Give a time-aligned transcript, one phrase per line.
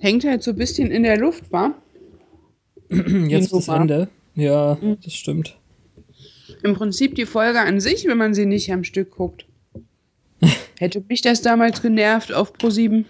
[0.00, 1.74] hängt halt so ein bisschen in der Luft, war.
[2.88, 4.08] Jetzt das Ende.
[4.34, 4.98] Ja, mhm.
[5.02, 5.56] das stimmt.
[6.62, 9.46] Im Prinzip die Folge an sich, wenn man sie nicht am Stück guckt.
[10.78, 13.04] Hätte mich das damals genervt auf Pro 7.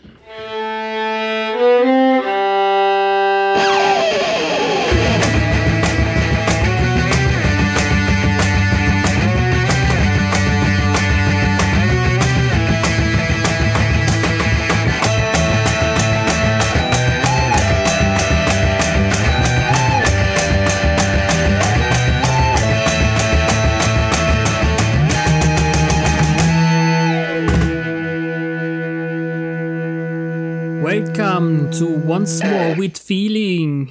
[32.30, 33.90] Dance More with Feeling.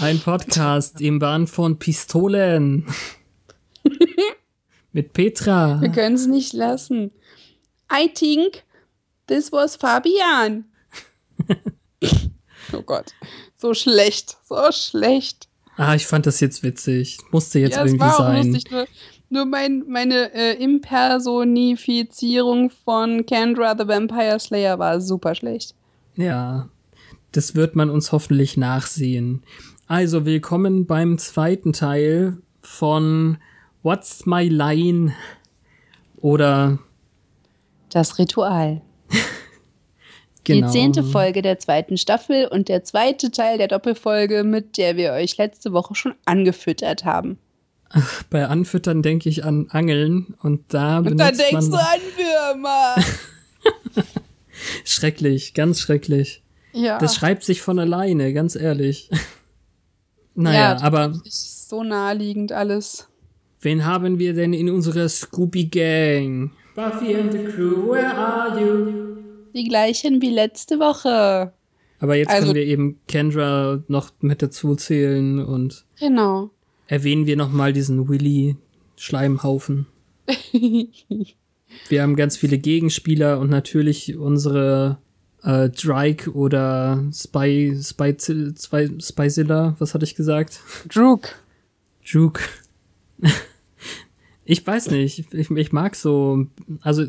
[0.00, 2.84] Ein Podcast im Bahn von Pistolen.
[4.92, 5.80] Mit Petra.
[5.80, 7.10] Wir können es nicht lassen.
[7.90, 8.64] I think
[9.28, 10.66] this was Fabian.
[12.74, 13.14] oh Gott.
[13.56, 14.36] So schlecht.
[14.46, 15.48] So schlecht.
[15.78, 17.16] Ah, ich fand das jetzt witzig.
[17.30, 18.26] Musste jetzt ja, irgendwie war sein.
[18.26, 18.52] auch sein.
[18.52, 18.86] Lustig, nur,
[19.30, 25.74] nur mein, meine äh, Impersonifizierung von Kendra the Vampire Slayer war super schlecht.
[26.16, 26.68] Ja,
[27.32, 29.42] das wird man uns hoffentlich nachsehen.
[29.88, 33.38] Also, willkommen beim zweiten Teil von
[33.82, 35.12] What's My Line?
[36.16, 36.78] Oder
[37.90, 38.80] Das Ritual.
[40.44, 40.66] genau.
[40.66, 45.12] Die zehnte Folge der zweiten Staffel und der zweite Teil der Doppelfolge, mit der wir
[45.12, 47.38] euch letzte Woche schon angefüttert haben.
[48.30, 52.00] Bei Anfüttern denke ich an Angeln und da Und benutzt dann denkst man du an
[52.16, 52.94] Würmer.
[54.84, 56.42] schrecklich, ganz schrecklich.
[56.72, 56.98] ja.
[56.98, 59.10] Das schreibt sich von alleine, ganz ehrlich.
[60.34, 63.08] naja, Ja, aber ist so naheliegend alles.
[63.60, 66.50] wen haben wir denn in unserer Scooby Gang?
[66.74, 69.16] Buffy and the Crew, where are you?
[69.54, 71.52] Die gleichen wie letzte Woche.
[72.00, 76.50] Aber jetzt Also- können wir eben Kendra noch mit dazu zählen und Genau.
[76.88, 78.56] erwähnen wir nochmal diesen Willy
[78.96, 79.86] Schleimhaufen.
[81.88, 84.98] wir haben ganz viele Gegenspieler und natürlich unsere
[85.42, 90.60] äh, Drake oder Spy, Spy, Spy, Spyzilla, was hatte ich gesagt?
[90.88, 91.28] Druk.
[92.02, 92.42] Juke.
[94.46, 96.46] Ich weiß nicht, ich, ich mag so,
[96.82, 97.06] also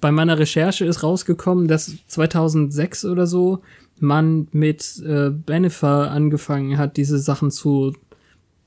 [0.00, 3.60] bei meiner Recherche ist rausgekommen, dass 2006 oder so
[3.98, 7.92] man mit äh, Bennifer angefangen hat, diese Sachen zu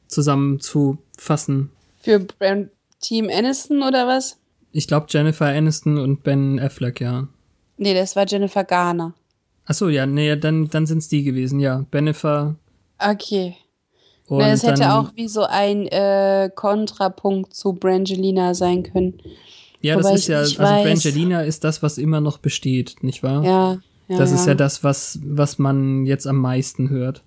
[0.07, 1.69] zusammenzufassen.
[2.01, 2.69] Für Brand
[3.01, 4.37] Team Aniston oder was?
[4.77, 7.27] Ich glaube Jennifer Aniston und Ben Affleck, ja.
[7.77, 9.15] Nee, das war Jennifer Garner.
[9.65, 11.83] Ach so, ja, nee, dann dann sind's die gewesen, ja.
[11.89, 12.57] Bennifer
[12.99, 13.55] Okay.
[14.27, 19.19] und Na, das hätte dann, auch wie so ein äh, Kontrapunkt zu Brangelina sein können.
[19.81, 20.83] ja, das wobei ist ich ja, also weiß.
[20.83, 23.43] Brangelina ist das, was immer noch besteht, nicht wahr?
[23.43, 23.79] Ja.
[24.07, 27.23] ja Das ist ja das, was, was man jetzt am meisten hört.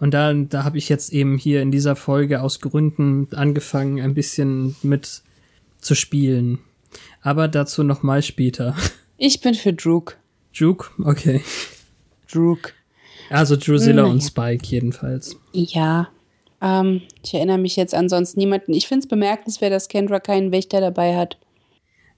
[0.00, 4.14] Und da, da habe ich jetzt eben hier in dieser Folge aus Gründen angefangen, ein
[4.14, 5.20] bisschen mit
[5.80, 6.60] zu spielen.
[7.20, 8.76] Aber dazu nochmal später.
[9.16, 10.16] Ich bin für Druk.
[10.52, 10.90] Juke?
[11.04, 11.42] Okay.
[12.30, 12.72] Druk.
[13.30, 14.12] Also Drusilla Naja.
[14.14, 15.36] und Spike jedenfalls.
[15.52, 16.08] Ja.
[16.62, 18.72] Ähm, ich erinnere mich jetzt an sonst niemanden.
[18.72, 21.36] Ich finde es bemerkenswert, dass Kendra keinen Wächter dabei hat.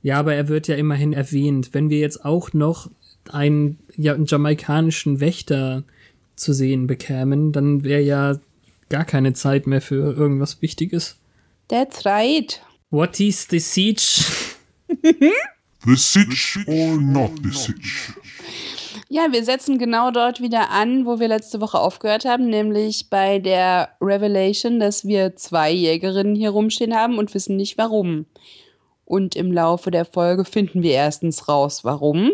[0.03, 1.71] Ja, aber er wird ja immerhin erwähnt.
[1.73, 2.91] Wenn wir jetzt auch noch
[3.31, 5.85] einen, ja, einen jamaikanischen Wächter
[6.37, 8.39] zu sehen bekämen, dann wäre ja
[8.89, 11.17] gar keine Zeit mehr für irgendwas Wichtiges.
[11.69, 12.63] That's right.
[12.91, 14.25] What is the siege?
[15.85, 18.13] The Sitch or not the Sitch?
[19.09, 23.39] Ja, wir setzen genau dort wieder an, wo wir letzte Woche aufgehört haben, nämlich bei
[23.39, 28.27] der Revelation, dass wir zwei Jägerinnen hier rumstehen haben und wissen nicht warum.
[29.05, 32.31] Und im Laufe der Folge finden wir erstens raus, warum.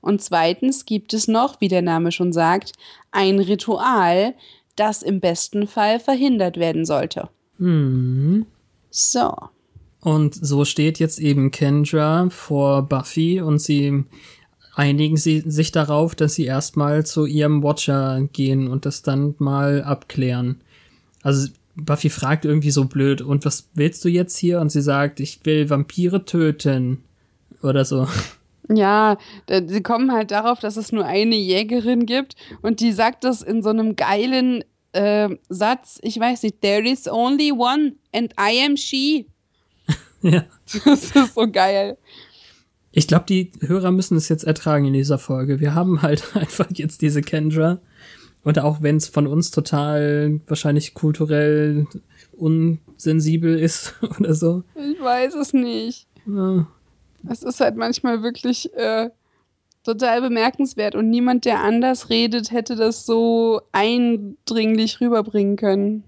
[0.00, 2.72] Und zweitens gibt es noch, wie der Name schon sagt,
[3.12, 4.34] ein Ritual,
[4.74, 7.28] das im besten Fall verhindert werden sollte.
[7.58, 8.46] Hm.
[8.90, 9.32] So.
[10.06, 14.04] Und so steht jetzt eben Kendra vor Buffy und sie
[14.76, 19.82] einigen sie sich darauf, dass sie erstmal zu ihrem Watcher gehen und das dann mal
[19.82, 20.60] abklären.
[21.24, 24.60] Also Buffy fragt irgendwie so blöd, und was willst du jetzt hier?
[24.60, 27.02] Und sie sagt, ich will Vampire töten.
[27.64, 28.06] Oder so.
[28.68, 29.18] Ja,
[29.48, 33.60] sie kommen halt darauf, dass es nur eine Jägerin gibt und die sagt das in
[33.60, 34.62] so einem geilen
[34.92, 35.98] äh, Satz.
[36.02, 39.26] Ich weiß nicht, there is only one and I am she.
[40.30, 40.44] Ja.
[40.84, 41.96] Das ist so geil.
[42.92, 45.60] Ich glaube, die Hörer müssen es jetzt ertragen in dieser Folge.
[45.60, 47.78] Wir haben halt einfach jetzt diese Kendra.
[48.42, 51.86] Und auch wenn es von uns total wahrscheinlich kulturell
[52.32, 54.62] unsensibel ist oder so.
[54.76, 56.06] Ich weiß es nicht.
[56.26, 56.66] Ja.
[57.28, 59.10] Es ist halt manchmal wirklich äh,
[59.84, 60.94] total bemerkenswert.
[60.94, 66.04] Und niemand, der anders redet, hätte das so eindringlich rüberbringen können.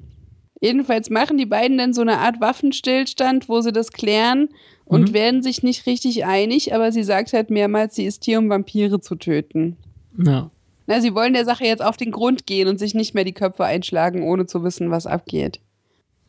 [0.60, 4.48] Jedenfalls machen die beiden dann so eine Art Waffenstillstand, wo sie das klären
[4.84, 5.14] und mhm.
[5.14, 9.00] werden sich nicht richtig einig, aber sie sagt halt mehrmals, sie ist hier, um Vampire
[9.00, 9.76] zu töten.
[10.16, 10.50] Ja.
[10.86, 13.34] Na, sie wollen der Sache jetzt auf den Grund gehen und sich nicht mehr die
[13.34, 15.60] Köpfe einschlagen, ohne zu wissen, was abgeht.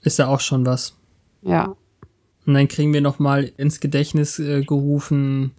[0.02, 0.96] Ist ja auch schon was.
[1.42, 1.76] Ja.
[2.46, 5.54] Und dann kriegen wir nochmal ins Gedächtnis äh, gerufen,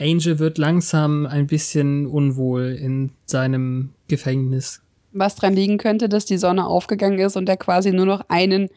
[0.00, 4.82] Angel wird langsam ein bisschen unwohl in seinem Gefängnis.
[5.12, 8.68] Was dran liegen könnte, dass die Sonne aufgegangen ist und er quasi nur noch einen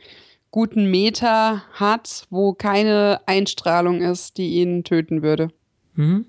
[0.51, 5.49] guten Meter hat, wo keine Einstrahlung ist, die ihn töten würde.
[5.95, 6.25] Mhm.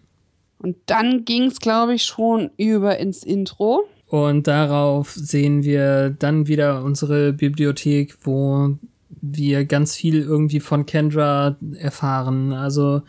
[0.58, 3.84] Und dann ging es, glaube ich, schon über ins Intro.
[4.06, 8.76] Und darauf sehen wir dann wieder unsere Bibliothek, wo
[9.20, 12.52] wir ganz viel irgendwie von Kendra erfahren.
[12.52, 13.02] Also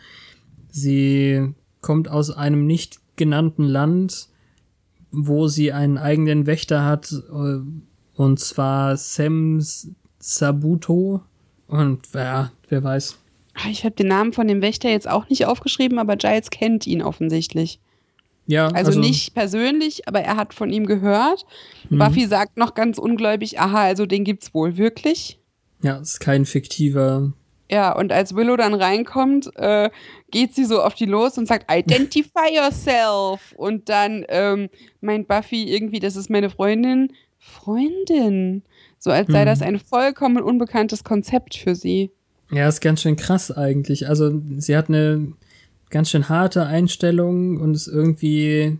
[0.70, 4.28] sie kommt aus einem nicht genannten Land,
[5.16, 7.60] wo sie einen eigenen Wächter hat, äh,
[8.16, 9.60] und zwar Sam
[10.18, 11.22] Sabuto.
[11.66, 13.18] Und ja, wer weiß.
[13.54, 16.86] Ah, ich habe den Namen von dem Wächter jetzt auch nicht aufgeschrieben, aber Giles kennt
[16.86, 17.80] ihn offensichtlich.
[18.46, 21.46] Ja, also, also nicht persönlich, aber er hat von ihm gehört.
[21.88, 21.98] Mhm.
[21.98, 25.38] Buffy sagt noch ganz ungläubig, aha, also den gibt's wohl wirklich.
[25.82, 27.32] Ja, ist kein fiktiver
[27.70, 29.90] ja, und als Willow dann reinkommt, äh,
[30.30, 33.54] geht sie so auf die los und sagt, Identify yourself.
[33.56, 34.68] Und dann ähm,
[35.00, 37.12] meint Buffy irgendwie, das ist meine Freundin.
[37.38, 38.62] Freundin.
[38.98, 39.46] So als sei hm.
[39.46, 42.10] das ein vollkommen unbekanntes Konzept für sie.
[42.50, 44.08] Ja, ist ganz schön krass eigentlich.
[44.08, 45.32] Also sie hat eine
[45.90, 48.78] ganz schön harte Einstellung und ist irgendwie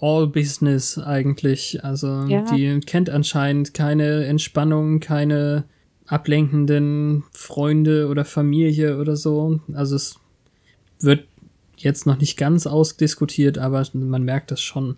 [0.00, 1.84] all business eigentlich.
[1.84, 2.42] Also ja.
[2.42, 5.64] die kennt anscheinend keine Entspannung, keine
[6.12, 9.60] ablenkenden Freunde oder Familie oder so.
[9.72, 10.20] Also es
[11.00, 11.26] wird
[11.78, 14.96] jetzt noch nicht ganz ausdiskutiert, aber man merkt das schon.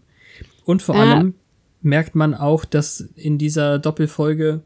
[0.64, 1.02] Und vor ja.
[1.02, 1.34] allem
[1.82, 4.62] merkt man auch, dass in dieser Doppelfolge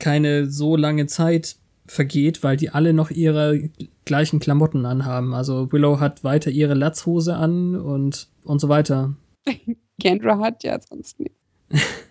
[0.00, 1.54] keine so lange Zeit
[1.86, 3.70] vergeht, weil die alle noch ihre
[4.04, 5.34] gleichen Klamotten anhaben.
[5.34, 9.14] Also Willow hat weiter ihre Latzhose an und, und so weiter.
[10.00, 11.36] Kendra hat ja sonst nichts.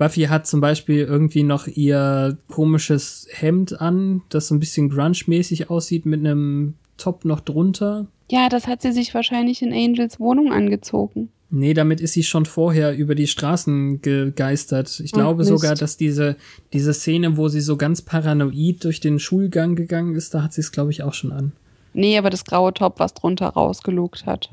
[0.00, 5.68] Buffy hat zum Beispiel irgendwie noch ihr komisches Hemd an, das so ein bisschen grunge-mäßig
[5.68, 8.06] aussieht, mit einem Top noch drunter.
[8.30, 11.28] Ja, das hat sie sich wahrscheinlich in Angels Wohnung angezogen.
[11.50, 15.00] Nee, damit ist sie schon vorher über die Straßen gegeistert.
[15.00, 16.36] Ich glaube sogar, dass diese,
[16.72, 20.62] diese Szene, wo sie so ganz paranoid durch den Schulgang gegangen ist, da hat sie
[20.62, 21.52] es, glaube ich, auch schon an.
[21.92, 24.50] Nee, aber das graue Top, was drunter rausgelugt hat.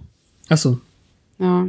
[0.50, 0.82] Ach so.
[1.40, 1.68] Ja.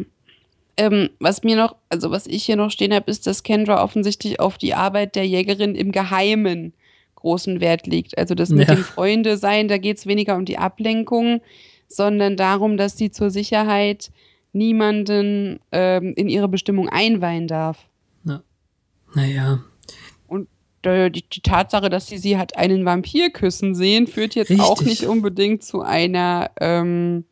[0.78, 4.38] Ähm, was mir noch, also was ich hier noch stehen habe, ist, dass Kendra offensichtlich
[4.38, 6.72] auf die Arbeit der Jägerin im Geheimen
[7.16, 8.16] großen Wert legt.
[8.16, 8.76] Also das mit ja.
[8.76, 11.40] dem Freunde sein, da geht es weniger um die Ablenkung,
[11.88, 14.12] sondern darum, dass sie zur Sicherheit
[14.52, 17.88] niemanden ähm, in ihre Bestimmung einweihen darf.
[18.24, 18.42] Ja.
[19.14, 19.64] Naja.
[20.28, 20.48] Und
[20.82, 24.64] äh, die, die, Tatsache, dass sie sie hat einen Vampir küssen sehen, führt jetzt Richtig.
[24.64, 27.24] auch nicht unbedingt zu einer ähm,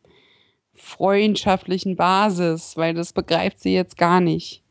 [0.77, 4.63] freundschaftlichen Basis, weil das begreift sie jetzt gar nicht.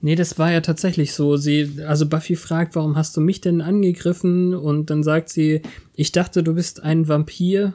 [0.00, 1.38] Nee, das war ja tatsächlich so.
[1.38, 4.54] Sie, also Buffy fragt, warum hast du mich denn angegriffen?
[4.54, 5.62] Und dann sagt sie,
[5.94, 7.72] ich dachte, du bist ein Vampir.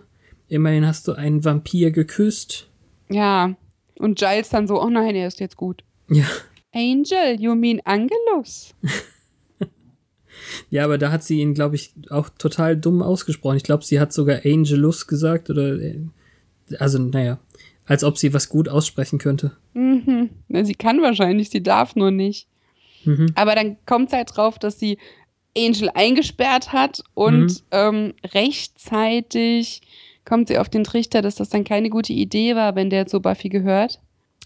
[0.47, 2.67] Immerhin hast du einen Vampir geküsst.
[3.09, 3.55] Ja.
[3.97, 5.83] Und Giles dann so, oh nein, er ist jetzt gut.
[6.07, 6.25] Ja.
[6.71, 8.75] Angel, you mean Angelus?
[10.69, 13.57] ja, aber da hat sie ihn, glaube ich, auch total dumm ausgesprochen.
[13.57, 16.03] Ich glaube, sie hat sogar Angelus gesagt oder, äh,
[16.77, 17.39] also, naja
[17.89, 19.51] als ob sie was gut aussprechen könnte.
[19.73, 20.29] Mhm.
[20.47, 22.47] Na, sie kann wahrscheinlich, sie darf nur nicht.
[23.03, 23.31] Mhm.
[23.33, 24.99] Aber dann kommt es halt drauf, dass sie
[25.57, 27.55] Angel eingesperrt hat und mhm.
[27.71, 29.81] ähm, rechtzeitig
[30.23, 33.21] kommt sie auf den Trichter, dass das dann keine gute Idee war, wenn der zu
[33.21, 33.99] Buffy gehört.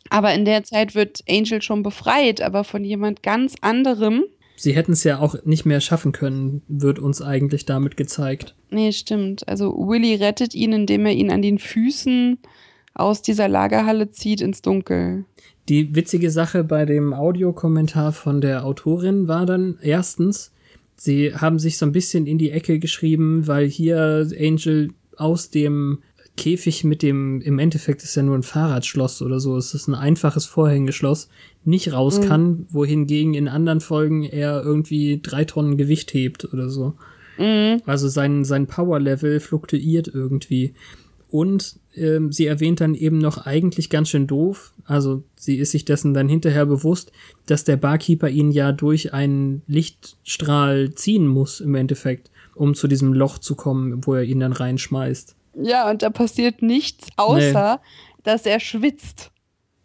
[0.10, 4.24] Aber in der Zeit wird Angel schon befreit, aber von jemand ganz anderem.
[4.56, 8.56] Sie hätten es ja auch nicht mehr schaffen können, wird uns eigentlich damit gezeigt.
[8.70, 9.46] Nee, stimmt.
[9.50, 12.38] Also Willy rettet ihn, indem er ihn an den Füßen
[12.94, 15.26] aus dieser Lagerhalle zieht ins Dunkel.
[15.70, 20.52] Die witzige Sache bei dem Audiokommentar von der Autorin war dann erstens,
[20.96, 26.00] sie haben sich so ein bisschen in die Ecke geschrieben, weil hier Angel aus dem
[26.36, 29.94] Käfig mit dem, im Endeffekt ist ja nur ein Fahrradschloss oder so, es ist ein
[29.94, 31.30] einfaches Vorhängeschloss,
[31.64, 32.26] nicht raus mhm.
[32.26, 36.96] kann, wohingegen in anderen Folgen er irgendwie drei Tonnen Gewicht hebt oder so.
[37.38, 37.82] Mhm.
[37.86, 40.74] Also sein, sein Power-Level fluktuiert irgendwie.
[41.30, 45.86] Und ähm, sie erwähnt dann eben noch eigentlich ganz schön doof, also sie ist sich
[45.86, 47.12] dessen dann hinterher bewusst,
[47.46, 53.14] dass der Barkeeper ihn ja durch einen Lichtstrahl ziehen muss im Endeffekt, um zu diesem
[53.14, 55.36] Loch zu kommen, wo er ihn dann reinschmeißt.
[55.62, 57.80] Ja, und da passiert nichts, außer
[58.24, 59.32] dass er schwitzt.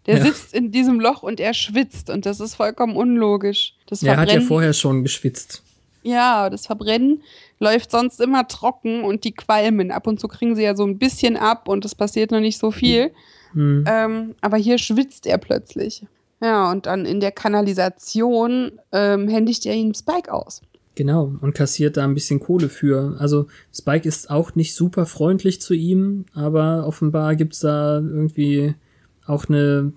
[0.07, 0.25] Der Ja.
[0.25, 3.75] sitzt in diesem Loch und er schwitzt und das ist vollkommen unlogisch.
[3.87, 5.62] Das Er hat ja vorher schon geschwitzt.
[6.03, 7.23] ja, das Verbrennen
[7.59, 9.91] läuft sonst immer trocken und die qualmen.
[9.91, 12.59] Ab und zu kriegen sie ja so ein bisschen ab und es passiert noch nicht
[12.59, 13.12] so viel.
[13.53, 13.85] Hm.
[13.87, 16.07] Ähm, aber hier schwitzt er plötzlich.
[16.41, 20.62] Ja, und dann in der Kanalisation ähm, händigt er ihm Spike aus.
[20.95, 23.17] Genau, und kassiert da ein bisschen Kohle für.
[23.19, 28.75] Also Spike ist auch nicht super freundlich zu ihm, aber offenbar gibt's da irgendwie
[29.25, 29.93] auch eine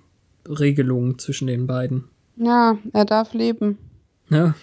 [0.48, 2.04] Regelung zwischen den beiden.
[2.36, 3.78] Ja, er darf leben.
[4.30, 4.54] Ja,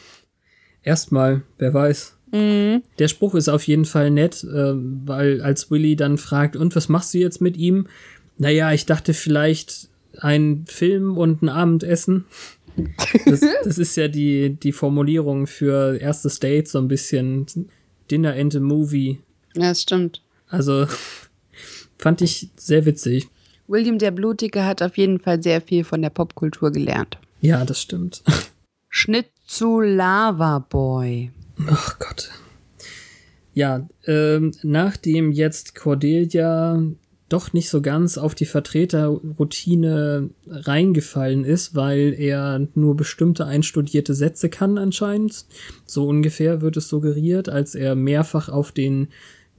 [0.82, 2.18] erstmal, wer weiß.
[2.32, 2.84] Mhm.
[3.00, 4.74] Der Spruch ist auf jeden Fall nett, äh,
[5.06, 7.88] weil als Willy dann fragt, und was machst du jetzt mit ihm?
[8.38, 12.26] Naja, ich dachte vielleicht ein Film und ein Abendessen.
[13.26, 17.46] Das, das ist ja die, die Formulierung für erstes Date, so ein bisschen
[18.10, 19.20] Dinner and a Movie.
[19.56, 20.22] Ja, das stimmt.
[20.48, 20.88] Also
[21.98, 23.28] fand ich sehr witzig.
[23.68, 27.18] William der Blutige hat auf jeden Fall sehr viel von der Popkultur gelernt.
[27.42, 28.24] Ja, das stimmt.
[28.90, 31.32] Schnitt zu Lava Boy.
[31.68, 32.32] Ach Gott.
[33.54, 36.82] Ja, ähm, nachdem jetzt Cordelia
[37.30, 44.50] doch nicht so ganz auf die Vertreterroutine reingefallen ist, weil er nur bestimmte einstudierte Sätze
[44.50, 45.46] kann anscheinend.
[45.86, 49.10] So ungefähr wird es suggeriert, als er mehrfach auf den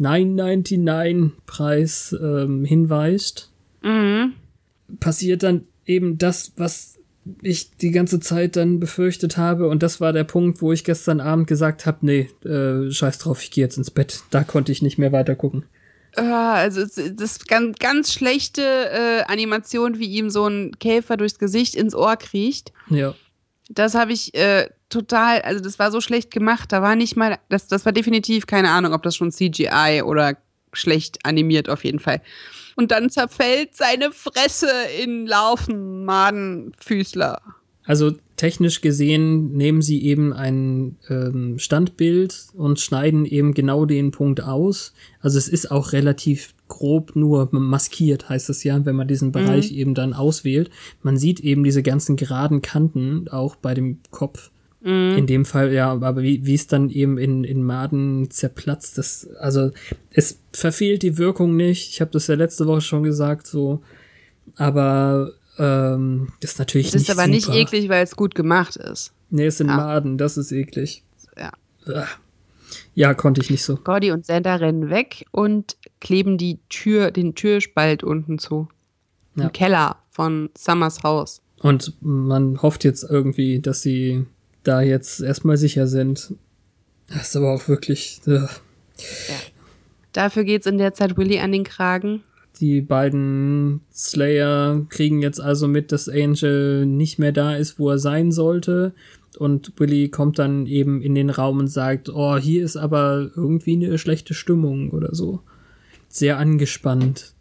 [0.01, 3.53] 999-Preis ähm, hinweist.
[3.83, 4.33] Mhm.
[4.99, 6.99] Passiert dann eben das, was
[7.43, 9.69] ich die ganze Zeit dann befürchtet habe.
[9.69, 13.43] Und das war der Punkt, wo ich gestern Abend gesagt habe, nee, äh, scheiß drauf,
[13.43, 14.23] ich gehe jetzt ins Bett.
[14.31, 15.65] Da konnte ich nicht mehr weiter gucken.
[16.17, 21.39] Ah, also das ist ganz, ganz schlechte äh, Animation, wie ihm so ein Käfer durchs
[21.39, 22.73] Gesicht ins Ohr kriecht.
[22.89, 23.15] Ja.
[23.69, 26.73] Das habe ich äh, total, also das war so schlecht gemacht.
[26.73, 30.37] Da war nicht mal, das, das war definitiv keine Ahnung, ob das schon CGI oder
[30.73, 32.21] schlecht animiert auf jeden Fall.
[32.81, 34.71] Und dann zerfällt seine Fresse
[35.05, 37.43] in Laufen, Madenfüßler.
[37.85, 44.43] Also technisch gesehen nehmen sie eben ein ähm, Standbild und schneiden eben genau den Punkt
[44.43, 44.95] aus.
[45.21, 49.73] Also es ist auch relativ grob nur maskiert, heißt es ja, wenn man diesen Bereich
[49.73, 50.71] eben dann auswählt.
[51.03, 54.51] Man sieht eben diese ganzen geraden Kanten auch bei dem Kopf.
[54.83, 59.29] In dem Fall, ja, aber wie, wie es dann eben in, in Maden zerplatzt, das,
[59.39, 59.73] also
[60.11, 61.91] es verfehlt die Wirkung nicht.
[61.91, 63.83] Ich habe das ja letzte Woche schon gesagt, so.
[64.57, 67.59] Aber ähm, das ist natürlich Es ist nicht aber nicht super.
[67.59, 69.13] eklig, weil es gut gemacht ist.
[69.29, 69.77] Nee, es sind Ja.
[69.77, 71.03] Maden, das ist eklig.
[71.37, 71.53] Ja.
[72.95, 73.77] Ja, konnte ich nicht so.
[73.77, 78.69] Gordy und Santa rennen weg und kleben die Tür, den Türspalt unten zu.
[79.37, 79.45] Ja.
[79.45, 81.43] Im Keller von Summers Haus.
[81.59, 84.25] Und man hofft jetzt irgendwie, dass sie
[84.63, 86.35] da jetzt erstmal sicher sind.
[87.09, 88.21] Das ist aber auch wirklich.
[88.27, 88.49] ugh.
[90.13, 92.23] Dafür geht's in der Zeit Willy an den Kragen.
[92.61, 97.99] Die beiden Slayer kriegen jetzt also mit, dass Angel nicht mehr da ist, wo er
[97.99, 98.93] sein sollte.
[99.39, 103.75] Und Willy kommt dann eben in den Raum und sagt, oh, hier ist aber irgendwie
[103.75, 105.41] eine schlechte Stimmung oder so.
[106.09, 107.33] Sehr angespannt.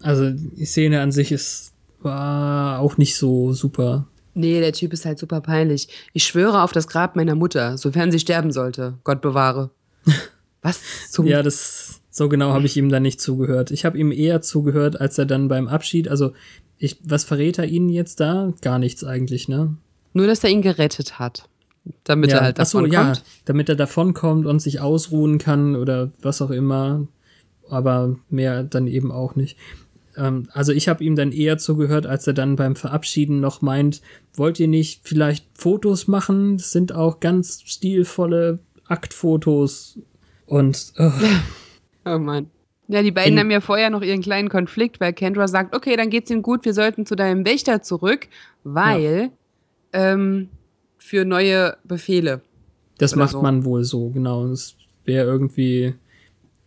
[0.00, 1.74] Also die Szene an sich ist
[2.06, 4.06] war auch nicht so super.
[4.36, 5.88] Nee, der Typ ist halt super peinlich.
[6.12, 8.98] Ich schwöre auf das Grab meiner Mutter, sofern sie sterben sollte.
[9.02, 9.70] Gott bewahre.
[10.62, 13.70] Was zum Ja, das so genau habe ich ihm dann nicht zugehört.
[13.70, 16.32] Ich habe ihm eher zugehört, als er dann beim Abschied, also
[16.78, 18.52] ich, was verrät er ihnen jetzt da?
[18.60, 19.76] Gar nichts eigentlich, ne?
[20.12, 21.48] Nur, dass er ihn gerettet hat.
[22.04, 23.22] Damit er halt ach so, davon ja, kommt.
[23.44, 27.06] damit er davonkommt und sich ausruhen kann oder was auch immer.
[27.68, 29.56] Aber mehr dann eben auch nicht.
[30.16, 34.02] Ähm, also ich habe ihm dann eher zugehört, als er dann beim Verabschieden noch meint,
[34.34, 36.56] wollt ihr nicht vielleicht Fotos machen?
[36.56, 39.98] Das sind auch ganz stilvolle Aktfotos.
[40.46, 41.10] Und äh,
[42.04, 42.50] Oh Mann.
[42.88, 45.96] Ja, die beiden In- haben ja vorher noch ihren kleinen Konflikt, weil Kendra sagt, okay,
[45.96, 48.28] dann geht's ihm gut, wir sollten zu deinem Wächter zurück,
[48.62, 49.30] weil
[49.92, 50.48] ähm,
[50.98, 52.42] für neue Befehle.
[52.98, 53.42] Das macht so.
[53.42, 54.46] man wohl so, genau.
[54.46, 55.94] Es wäre irgendwie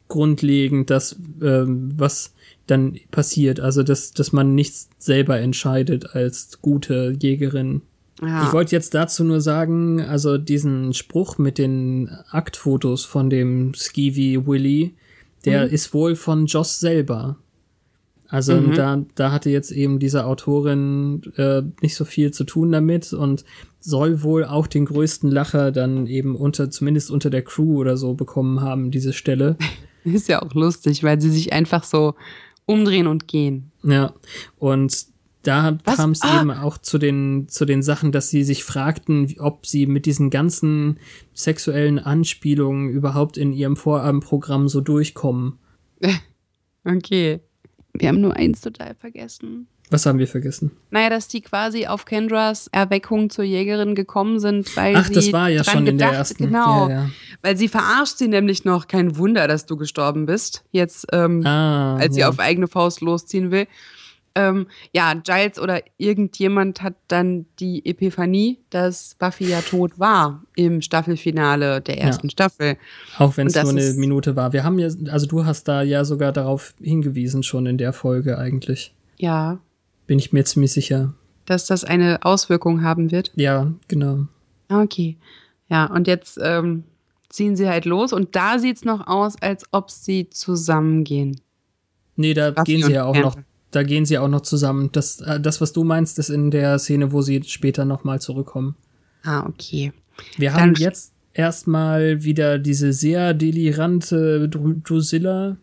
[0.09, 2.33] grundlegend, dass ähm, was
[2.69, 3.59] dann passiert.
[3.59, 7.81] Also, dass, dass man nichts selber entscheidet als gute Jägerin.
[8.21, 8.45] Ja.
[8.45, 14.45] Ich wollte jetzt dazu nur sagen, also diesen Spruch mit den Aktfotos von dem Skeevy
[14.45, 14.95] Willy,
[15.45, 17.37] der ist wohl von Joss selber.
[18.27, 23.11] Also da, da hatte jetzt eben diese Autorin äh, nicht so viel zu tun damit
[23.11, 23.43] und
[23.79, 28.13] soll wohl auch den größten Lacher dann eben unter, zumindest unter der Crew oder so
[28.13, 29.57] bekommen haben, diese Stelle.
[30.03, 32.13] Ist ja auch lustig, weil sie sich einfach so
[32.69, 33.71] umdrehen und gehen.
[33.83, 34.13] Ja,
[34.57, 35.07] und
[35.41, 36.41] da kam es Ah!
[36.41, 40.29] eben auch zu den, zu den Sachen, dass sie sich fragten, ob sie mit diesen
[40.29, 40.99] ganzen
[41.33, 45.57] sexuellen Anspielungen überhaupt in ihrem Vorabendprogramm so durchkommen.
[46.85, 47.41] Okay.
[47.93, 49.67] Wir haben nur eins total vergessen.
[49.91, 50.71] Was haben wir vergessen?
[50.91, 55.33] Naja, dass die quasi auf Kendras Erweckung zur Jägerin gekommen sind, weil Ach, sie das
[55.33, 56.45] war ja schon in der gedacht- ersten.
[56.45, 57.09] Genau, Ja, ja.
[57.41, 58.87] weil sie verarscht sie nämlich noch.
[58.87, 60.63] Kein Wunder, dass du gestorben bist.
[60.71, 62.29] Jetzt, ähm, Ah, als sie ja.
[62.29, 63.65] auf eigene Faust losziehen will.
[64.35, 70.81] Ähm, ja, Giles oder irgendjemand hat dann die Epiphanie, dass Buffy ja tot war im
[70.83, 72.77] Staffelfinale der ersten Staffel.
[73.17, 74.53] Auch wenn es nur eine Minute war.
[74.53, 78.37] Wir haben ja, also du hast da ja sogar darauf hingewiesen schon in der Folge
[78.37, 78.93] eigentlich.
[79.17, 79.57] Ja,
[80.09, 81.13] Bin ich mir ziemlich sicher.
[81.45, 83.31] dass das eine Auswirkung haben wird.
[83.35, 84.25] Ja, genau.
[84.69, 85.17] Okay.
[85.69, 86.83] Ja, und jetzt ähm,
[87.29, 91.39] ziehen sie halt los und da sieht's noch aus, als ob sie zusammengehen.
[92.15, 93.29] Nee, da Buffy gehen sie ja auch Kendra.
[93.29, 93.37] noch,
[93.71, 94.89] da gehen sie auch noch zusammen.
[94.91, 98.75] Das, äh, das, was du meinst, ist in der Szene, wo sie später nochmal zurückkommen.
[99.23, 99.93] Ah, okay.
[100.37, 105.57] Wir Dann haben jetzt erstmal wieder diese sehr delirante Dru- Drusilla,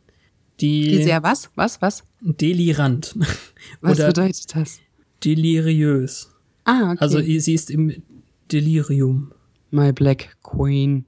[0.61, 1.51] die, Die sehr was?
[1.55, 1.83] Was?
[1.83, 2.05] Was?
[2.21, 3.15] delirant
[3.81, 4.81] Was bedeutet das?
[5.25, 6.31] deliriös.
[6.65, 6.99] Ah, okay.
[7.01, 8.03] Also sie ist im
[8.51, 9.33] Delirium.
[9.71, 11.05] My Black Queen.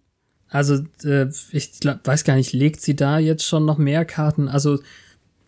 [0.49, 4.49] Also äh, ich glaub, weiß gar nicht, legt sie da jetzt schon noch mehr Karten?
[4.49, 4.79] Also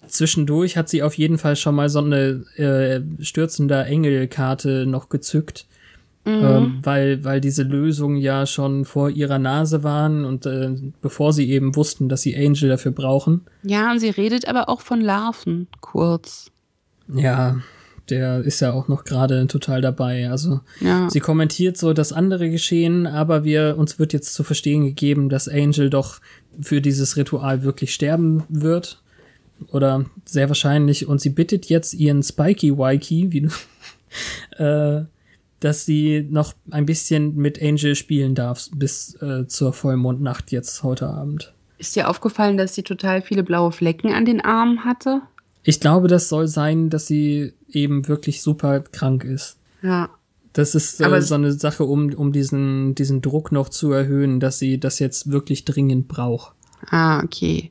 [0.06, 5.66] zwischendurch hat sie auf jeden Fall schon mal so eine äh, stürzender Engelkarte noch gezückt,
[6.26, 11.50] ähm, weil weil diese Lösungen ja schon vor ihrer Nase waren und äh, bevor sie
[11.50, 13.42] eben wussten, dass sie Angel dafür brauchen.
[13.62, 16.50] Ja, und sie redet aber auch von Larven, kurz.
[17.12, 17.56] Ja,
[18.10, 20.30] der ist ja auch noch gerade total dabei.
[20.30, 21.08] Also Ja.
[21.10, 25.48] Sie kommentiert so das andere Geschehen, aber wir, uns wird jetzt zu verstehen gegeben, dass
[25.48, 26.20] Angel doch
[26.60, 29.02] für dieses Ritual wirklich sterben wird.
[29.68, 31.06] Oder sehr wahrscheinlich.
[31.06, 33.48] Und sie bittet jetzt ihren Spiky Wikey, wie du,
[34.62, 35.04] äh,
[35.60, 41.06] dass sie noch ein bisschen mit Angel spielen darf bis äh, zur Vollmondnacht jetzt heute
[41.08, 41.52] Abend.
[41.78, 45.22] Ist dir aufgefallen, dass sie total viele blaue Flecken an den Armen hatte?
[45.62, 49.56] Ich glaube, das soll sein, dass sie eben wirklich super krank ist.
[49.82, 50.10] Ja.
[50.52, 54.40] Das ist äh, Aber- so eine Sache, um, um diesen, diesen Druck noch zu erhöhen,
[54.40, 56.54] dass sie das jetzt wirklich dringend braucht.
[56.90, 57.70] Ah, okay.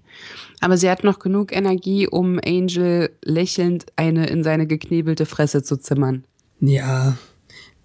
[0.61, 5.77] Aber sie hat noch genug Energie, um Angel lächelnd eine in seine geknebelte Fresse zu
[5.77, 6.23] zimmern.
[6.61, 7.17] Ja.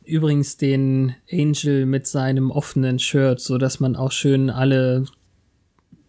[0.05, 5.07] Übrigens den Angel mit seinem offenen Shirt, so dass man auch schön alle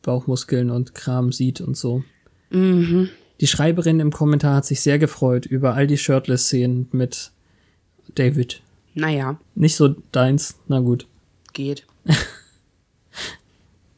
[0.01, 2.03] Bauchmuskeln und Kram sieht und so.
[2.49, 3.09] Mhm.
[3.41, 7.31] Die Schreiberin im Kommentar hat sich sehr gefreut über all die Shirtless-Szenen mit
[8.15, 8.61] David.
[8.93, 11.07] Naja, Nicht so deins, na gut.
[11.53, 11.85] geht.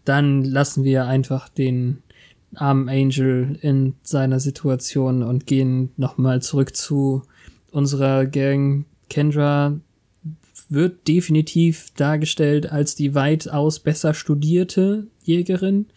[0.06, 2.02] dann lassen wir einfach den
[2.56, 7.24] armen Angel in seiner Situation und gehen nochmal zurück zu
[7.72, 8.86] unserer Gang.
[9.10, 9.80] Kendra
[10.70, 15.88] wird definitiv dargestellt als die weitaus besser studierte Jägerin.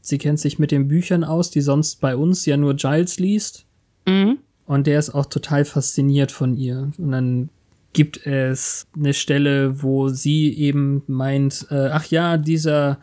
[0.00, 3.66] Sie kennt sich mit den Büchern aus, die sonst bei uns ja nur Giles liest.
[4.06, 4.38] Mhm.
[4.66, 6.92] Und der ist auch total fasziniert von ihr.
[6.98, 7.48] Und dann
[7.92, 12.98] gibt es eine Stelle, wo sie eben meint, äh, ach ja, dieser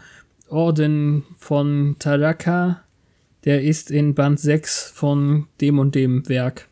[0.50, 2.82] Orden von Taraka,
[3.46, 6.68] der ist in Band 6 von dem und dem Werk.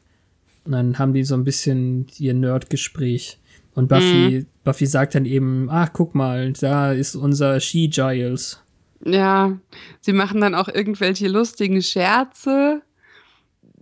[0.66, 3.38] Und dann haben die so ein bisschen ihr Nerd-Gespräch.
[3.78, 8.64] Und Buffy, Buffy sagt dann eben, ach, guck mal, da ist unser She-Giles.
[9.06, 9.56] Ja,
[10.02, 12.82] sie machen dann auch irgendwelche lustigen Scherze.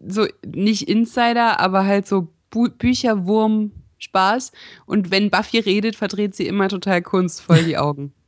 [0.06, 4.52] So nicht Insider, aber halt so Bu Bücherwurm-Spaß.
[4.86, 8.12] Und wenn Buffy redet, verdreht sie immer total kunstvoll die Augen.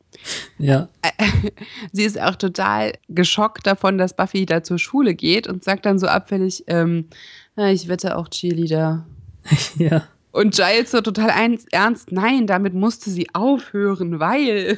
[0.58, 0.88] Ja,
[1.91, 5.99] sie ist auch total geschockt davon, dass Buffy da zur Schule geht und sagt dann
[5.99, 7.10] so abfällig, ähm,
[7.56, 9.06] "Ja, ich wette auch Cheerleader.
[9.77, 10.08] ja.
[10.31, 11.29] Und Giles so total
[11.71, 14.77] ernst, nein, damit musste sie aufhören, weil.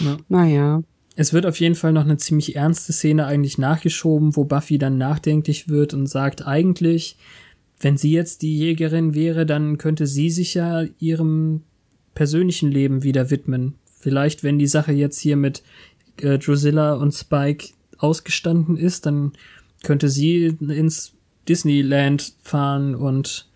[0.00, 0.16] Ja.
[0.28, 0.82] Naja.
[1.14, 4.98] Es wird auf jeden Fall noch eine ziemlich ernste Szene eigentlich nachgeschoben, wo Buffy dann
[4.98, 7.16] nachdenklich wird und sagt, eigentlich,
[7.80, 11.62] wenn sie jetzt die Jägerin wäre, dann könnte sie sich ja ihrem
[12.14, 13.74] persönlichen Leben wieder widmen.
[13.98, 15.62] Vielleicht, wenn die Sache jetzt hier mit
[16.18, 17.68] äh, Drusilla und Spike
[17.98, 19.32] ausgestanden ist, dann
[19.82, 21.14] könnte sie ins
[21.48, 23.48] Disneyland fahren und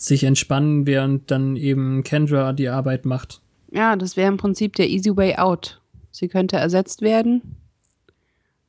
[0.00, 3.40] sich entspannen, während dann eben Kendra die Arbeit macht.
[3.72, 5.80] Ja, das wäre im Prinzip der easy way out.
[6.10, 7.56] Sie könnte ersetzt werden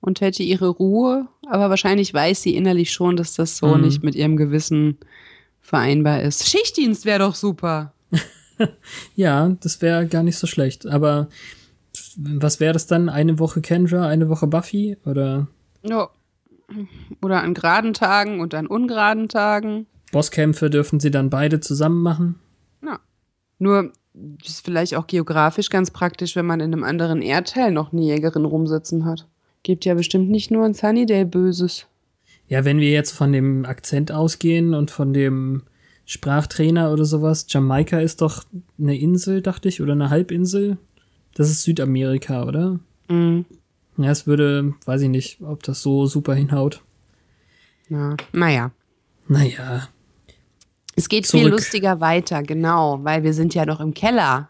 [0.01, 3.81] und hätte ihre Ruhe, aber wahrscheinlich weiß sie innerlich schon, dass das so Mhm.
[3.81, 4.97] nicht mit ihrem Gewissen
[5.61, 6.47] vereinbar ist.
[6.47, 7.93] Schichtdienst wäre doch super.
[9.15, 10.85] Ja, das wäre gar nicht so schlecht.
[10.85, 11.29] Aber
[12.17, 13.07] was wäre das dann?
[13.07, 14.97] Eine Woche Kendra, eine Woche Buffy?
[15.05, 15.47] Oder
[15.81, 16.09] Ja.
[17.21, 19.85] Oder an geraden Tagen und an ungeraden Tagen.
[20.11, 22.35] Bosskämpfe dürfen sie dann beide zusammen machen?
[22.83, 22.99] Ja.
[23.59, 23.91] Nur
[24.43, 28.45] ist vielleicht auch geografisch ganz praktisch, wenn man in einem anderen Erdteil noch eine Jägerin
[28.45, 29.27] rumsitzen hat.
[29.63, 31.85] Gibt ja bestimmt nicht nur in Sunnydale Böses.
[32.47, 35.63] Ja, wenn wir jetzt von dem Akzent ausgehen und von dem
[36.05, 38.43] Sprachtrainer oder sowas, Jamaika ist doch
[38.79, 40.77] eine Insel, dachte ich, oder eine Halbinsel.
[41.35, 42.79] Das ist Südamerika, oder?
[43.09, 43.45] Mhm.
[43.97, 46.81] Ja, es würde, weiß ich nicht, ob das so super hinhaut.
[47.89, 48.15] Ja.
[48.31, 48.71] Naja.
[49.27, 49.89] Naja.
[50.95, 51.51] Es geht viel Zurück.
[51.53, 54.49] lustiger weiter, genau, weil wir sind ja noch im Keller.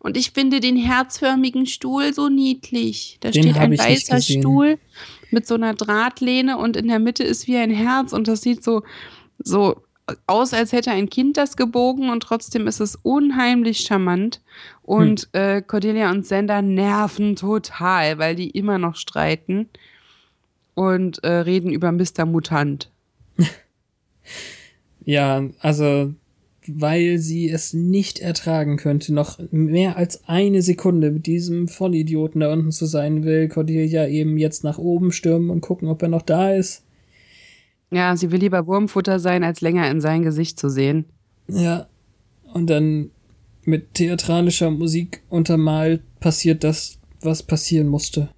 [0.00, 3.16] Und ich finde den herzförmigen Stuhl so niedlich.
[3.20, 4.20] Da Den steht ein weißer.
[4.20, 4.78] Stuhl
[5.30, 8.62] mit so einer Drahtlehne und in der Mitte ist wie ein Herz und das sieht
[8.62, 8.82] so,
[9.38, 9.82] so
[10.28, 14.40] aus, als hätte ein Kind das gebogen und trotzdem ist es unheimlich charmant.
[14.82, 15.40] Und Hm.
[15.40, 19.68] äh, Cordelia und Sender nerven total, weil die immer noch streiten
[20.74, 22.24] und äh, reden über Mr.
[22.26, 22.90] Mutant.
[25.06, 26.12] Ja, also,
[26.66, 32.52] weil sie es nicht ertragen könnte, noch mehr als eine Sekunde mit diesem Vollidioten da
[32.52, 36.22] unten zu sein, will Cordelia eben jetzt nach oben stürmen und gucken, ob er noch
[36.22, 36.82] da ist.
[37.92, 41.06] Ja, sie will lieber Wurmfutter sein, als länger in sein Gesicht zu sehen.
[41.48, 41.86] Ja.
[42.52, 43.10] Und dann
[43.62, 48.28] mit theatralischer Musik untermalt passiert das, was passieren musste.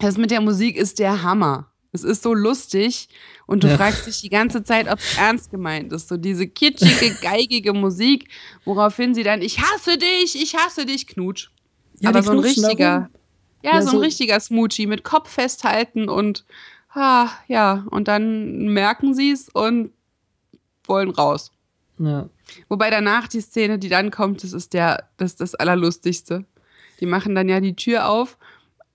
[0.00, 1.70] Das mit der Musik ist der Hammer.
[1.92, 3.08] Es ist so lustig
[3.46, 3.76] und du Ja.
[3.76, 6.08] fragst dich die ganze Zeit, ob es ernst gemeint ist.
[6.08, 8.28] So diese kitschige, geigige Musik,
[8.64, 11.48] woraufhin sie dann, ich hasse dich, ich hasse dich, knutsch.
[12.00, 13.08] Ja, Aber so ein richtiger,
[13.62, 16.44] ja, Ja, so ein so- richtiger Smoochie mit Kopf festhalten und,
[16.94, 19.90] ah, ja, und dann merken sie es und
[20.84, 21.50] wollen raus.
[21.98, 22.28] Ja.
[22.68, 26.44] Wobei danach die Szene, die dann kommt, das ist der, das ist das Allerlustigste.
[27.00, 28.37] Die machen dann ja die Tür auf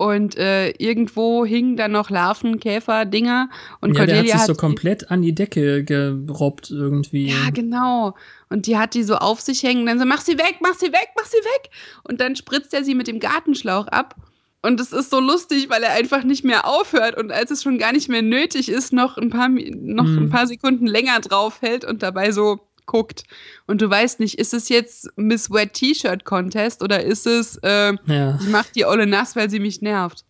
[0.04, 3.50] und äh, irgendwo hingen dann noch Larven, Käfer, Dinger
[3.82, 7.28] und ja, der hat sich so komplett an die Decke gerobbt irgendwie.
[7.30, 8.16] Ja, genau.
[8.50, 10.92] Und die hat die so auf sich hängen, dann so, mach sie weg, mach sie
[10.92, 11.70] weg, mach sie weg.
[12.04, 14.16] Und dann spritzt er sie mit dem Gartenschlauch ab.
[14.62, 17.78] Und es ist so lustig, weil er einfach nicht mehr aufhört und als es schon
[17.78, 20.18] gar nicht mehr nötig ist, noch ein paar, noch Mhm.
[20.24, 23.24] ein paar Sekunden länger draufhält und dabei so guckt.
[23.68, 27.94] Und du weißt nicht, ist es jetzt Miss Wet T-Shirt Contest oder ist es, äh,
[28.06, 28.38] ja.
[28.42, 30.26] ich mach die Olle nass, weil sie mich nervt?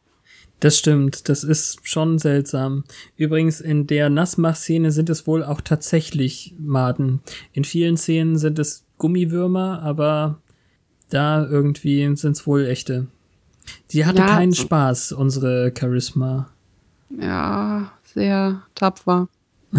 [0.60, 2.86] Das stimmt, das ist schon seltsam.
[3.18, 7.22] Übrigens, in der Nassmach-Szene sind es wohl auch tatsächlich Maden.
[7.52, 10.39] In vielen Szenen sind es Gummiwürmer, aber
[11.10, 13.08] da irgendwie sind es wohl echte.
[13.92, 16.50] Die hatte Ja, keinen Spaß, unsere Charisma.
[17.10, 19.28] Ja, sehr tapfer.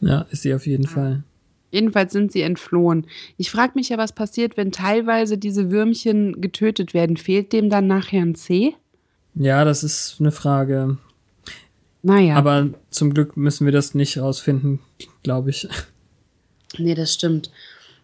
[0.00, 1.22] Ja, ist sie auf jeden Fall.
[1.72, 3.06] Jedenfalls sind sie entflohen.
[3.38, 7.16] Ich frage mich ja, was passiert, wenn teilweise diese Würmchen getötet werden.
[7.16, 8.74] Fehlt dem dann nachher ein C?
[9.34, 10.98] Ja, das ist eine Frage.
[12.02, 14.80] Naja, Aber zum Glück müssen wir das nicht rausfinden,
[15.22, 15.66] glaube ich.
[16.78, 17.50] nee, das stimmt.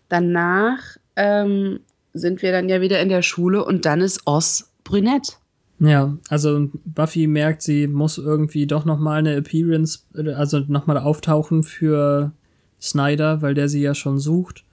[0.09, 1.81] Danach ähm,
[2.15, 5.39] sind wir dann ja wieder in der Schule und dann ist Oz brünett.
[5.81, 10.01] Ja, also Buffy merkt, sie muss irgendwie doch noch mal eine Appearance,
[10.37, 12.33] also noch mal auftauchen für
[12.81, 14.65] Snyder, weil der sie ja schon sucht.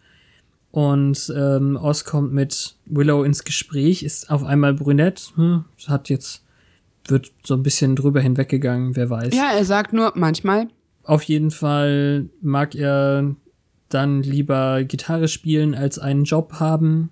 [0.71, 6.43] Und ähm, Oz kommt mit Willow ins Gespräch, ist auf einmal brünett, hm, hat jetzt
[7.07, 9.33] wird so ein bisschen drüber hinweggegangen, wer weiß.
[9.33, 10.67] Ja, er sagt nur manchmal.
[11.03, 13.35] Auf jeden Fall mag er
[13.89, 17.11] dann lieber Gitarre spielen als einen Job haben.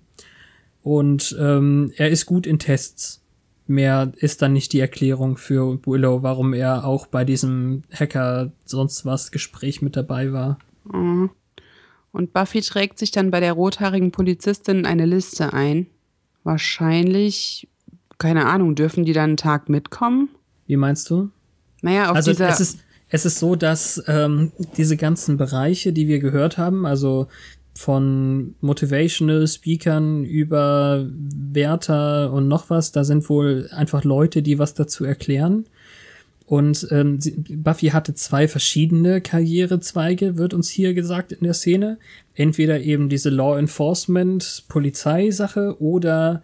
[0.82, 3.22] Und ähm, er ist gut in Tests.
[3.66, 9.06] Mehr ist dann nicht die Erklärung für Willow, warum er auch bei diesem Hacker sonst
[9.06, 10.58] was Gespräch mit dabei war.
[10.92, 11.30] Mhm.
[12.12, 15.88] Und Buffy trägt sich dann bei der rothaarigen Polizistin eine Liste ein.
[16.44, 17.68] Wahrscheinlich,
[18.18, 20.28] keine Ahnung, dürfen die dann einen Tag mitkommen?
[20.66, 21.30] Wie meinst du?
[21.82, 22.48] Naja, auf also dieser.
[22.48, 22.78] es ist
[23.14, 27.28] es ist so, dass ähm, diese ganzen Bereiche, die wir gehört haben, also
[27.76, 34.74] von Motivational Speakern über Wärter und noch was, da sind wohl einfach Leute, die was
[34.74, 35.66] dazu erklären.
[36.46, 41.98] Und ähm, Buffy hatte zwei verschiedene Karrierezweige, wird uns hier gesagt in der Szene.
[42.34, 46.42] Entweder eben diese Law Enforcement Polizeisache oder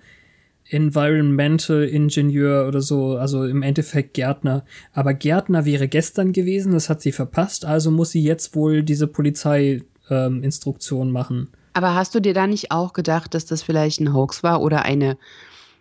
[0.70, 4.64] Environmental Ingenieur oder so, also im Endeffekt Gärtner.
[4.92, 9.08] Aber Gärtner wäre gestern gewesen, das hat sie verpasst, also muss sie jetzt wohl diese
[9.08, 11.48] Polizeiinstruktion ähm, machen.
[11.72, 14.84] Aber hast du dir da nicht auch gedacht, dass das vielleicht ein Hoax war oder
[14.84, 15.16] eine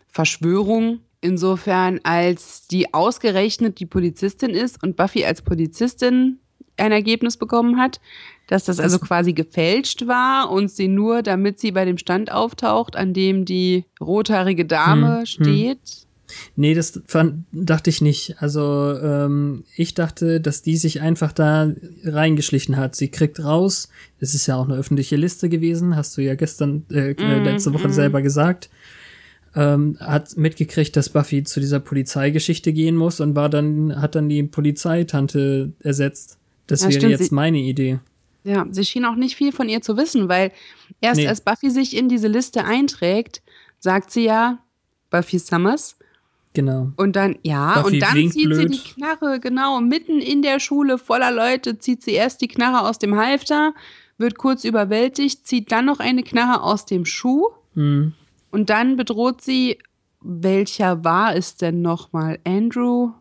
[0.08, 0.99] Verschwörung?
[1.21, 6.39] Insofern, als die ausgerechnet die Polizistin ist und Buffy als Polizistin
[6.77, 7.99] ein Ergebnis bekommen hat,
[8.47, 12.95] dass das also quasi gefälscht war und sie nur, damit sie bei dem Stand auftaucht,
[12.95, 15.25] an dem die rothaarige Dame Hm, hm.
[15.25, 15.79] steht.
[16.55, 18.36] Nee, das fand, dachte ich nicht.
[18.39, 21.71] Also ähm, ich dachte, dass die sich einfach da
[22.03, 22.95] reingeschlichen hat.
[22.95, 26.86] Sie kriegt raus, es ist ja auch eine öffentliche Liste gewesen, hast du ja gestern,
[26.91, 27.93] äh, Mhm, letzte Woche mhm.
[27.93, 28.69] selber gesagt.
[29.55, 34.29] Ähm, hat mitgekriegt, dass Buffy zu dieser Polizeigeschichte gehen muss und war dann, hat dann
[34.29, 36.38] die Polizeitante ersetzt.
[36.67, 37.99] Das Ja, wäre stimmt, jetzt sie- meine Idee.
[38.43, 40.51] Ja, sie schien auch nicht viel von ihr zu wissen, weil
[41.01, 41.27] erst Nee.
[41.27, 43.41] als Buffy sich in diese Liste einträgt,
[43.79, 44.59] sagt sie ja
[45.09, 45.97] Buffy Summers.
[46.53, 46.91] Genau.
[46.95, 48.73] Und dann, ja, Buffy und dann zieht sie blöd.
[48.73, 52.97] die Knarre, genau, mitten in der Schule voller Leute, zieht sie erst die Knarre aus
[52.97, 53.73] dem Halfter,
[54.17, 58.13] wird kurz überwältigt, zieht dann noch eine Knarre aus dem Schuh Hm.
[58.51, 59.77] Und dann bedroht sie,
[60.21, 62.39] welcher war es denn nochmal?
[62.43, 63.12] Andrew?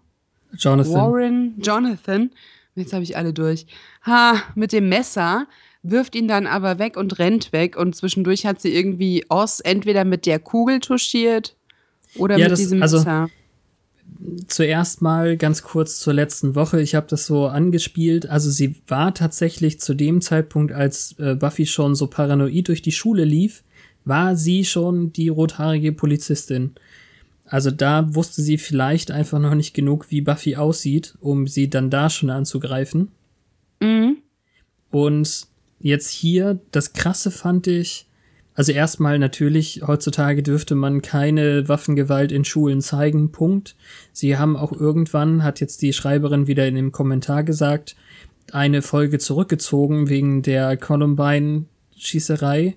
[0.57, 0.93] Jonathan.
[0.95, 2.31] Warren, Jonathan,
[2.75, 3.67] jetzt habe ich alle durch,
[4.03, 5.47] ha, mit dem Messer,
[5.83, 7.77] wirft ihn dann aber weg und rennt weg.
[7.77, 11.55] Und zwischendurch hat sie irgendwie Oz entweder mit der Kugel touchiert
[12.17, 13.29] oder Ja, mit das- diesem also- Messer.
[14.49, 16.81] Zuerst mal ganz kurz zur letzten Woche.
[16.81, 18.29] Ich habe das so angespielt.
[18.29, 22.91] Also sie war tatsächlich zu dem Zeitpunkt, als äh, Buffy schon so paranoid durch die
[22.91, 23.63] Schule lief,
[24.09, 26.73] war sie schon die rothaarige Polizistin.
[27.45, 31.91] Also da wusste sie vielleicht einfach noch nicht genug, wie Buffy aussieht, um sie dann
[31.91, 33.09] da schon anzugreifen.
[33.81, 34.19] Mhm.
[34.91, 35.47] Und
[35.81, 38.07] jetzt hier, das Krasse fand ich,
[38.55, 43.77] also erstmal natürlich, heutzutage dürfte man keine Waffengewalt in Schulen zeigen, Punkt.
[44.13, 47.95] Sie haben auch irgendwann, hat jetzt die Schreiberin wieder in dem Kommentar gesagt,
[48.53, 52.75] eine Folge zurückgezogen wegen der Columbine-Schießerei,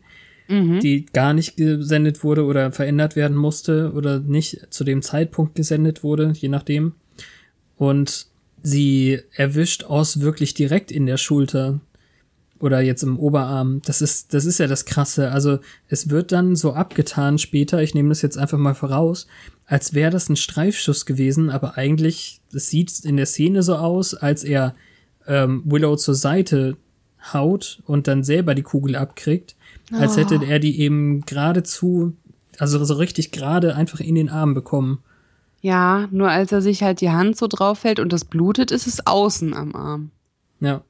[0.79, 6.03] die gar nicht gesendet wurde oder verändert werden musste oder nicht zu dem Zeitpunkt gesendet
[6.03, 6.93] wurde, je nachdem.
[7.77, 8.27] Und
[8.61, 11.79] sie erwischt Oz wirklich direkt in der Schulter
[12.59, 13.81] oder jetzt im Oberarm.
[13.85, 15.31] Das ist, das ist ja das Krasse.
[15.31, 19.27] Also es wird dann so abgetan später, ich nehme das jetzt einfach mal voraus,
[19.65, 24.13] als wäre das ein Streifschuss gewesen, aber eigentlich, es sieht in der Szene so aus,
[24.13, 24.75] als er
[25.25, 26.77] ähm, Willow zur Seite
[27.33, 29.55] haut und dann selber die Kugel abkriegt,
[29.91, 32.13] als hätte er die eben geradezu,
[32.57, 34.99] also so richtig gerade einfach in den Arm bekommen.
[35.61, 38.87] Ja, nur als er sich halt die Hand so drauf hält und das blutet, ist
[38.87, 40.11] es außen am Arm.
[40.59, 40.81] Ja.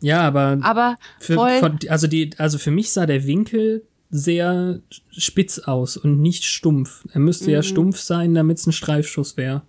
[0.00, 4.78] Ja, aber Aber Für, voll, von, also die, also für mich sah der Winkel sehr
[5.10, 7.04] spitz aus und nicht stumpf.
[7.12, 7.50] Er müsste Mhm.
[7.50, 9.62] ja stumpf sein, damit es ein Streifschuss wäre.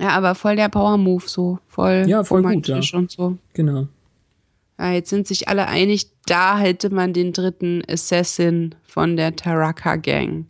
[0.00, 3.38] ja, aber voll der Power-Move so, voll, Ja, voll gut, romantisch und so.
[3.52, 3.86] Genau.
[4.78, 9.96] Ja, jetzt sind sich alle einig, da hätte man den dritten Assassin von der Taraka
[9.96, 10.46] Gang.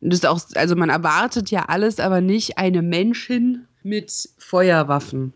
[0.00, 5.32] Das ist auch, also man erwartet ja alles, aber nicht eine Menschin mit Feuerwaffen.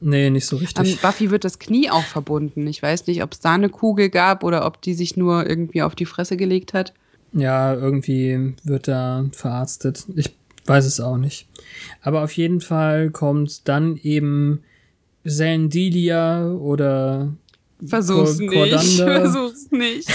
[0.00, 1.00] Nee, nicht so Am richtig.
[1.00, 2.66] Buffy wird das Knie auch verbunden.
[2.66, 5.82] Ich weiß nicht, ob es da eine Kugel gab oder ob die sich nur irgendwie
[5.82, 6.94] auf die Fresse gelegt hat.
[7.32, 10.04] Ja, irgendwie wird da verarztet.
[10.14, 11.48] Ich weiß es auch nicht.
[12.02, 14.62] Aber auf jeden Fall kommt dann eben
[15.26, 17.34] Zandilia oder
[17.84, 18.52] Versuch's nicht.
[18.52, 19.20] Cordander.
[19.22, 20.08] Versuch's nicht.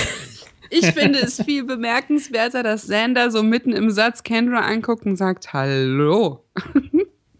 [0.69, 5.53] Ich finde es viel bemerkenswerter, dass Xander so mitten im Satz Kendra anguckt und sagt
[5.53, 6.43] Hallo.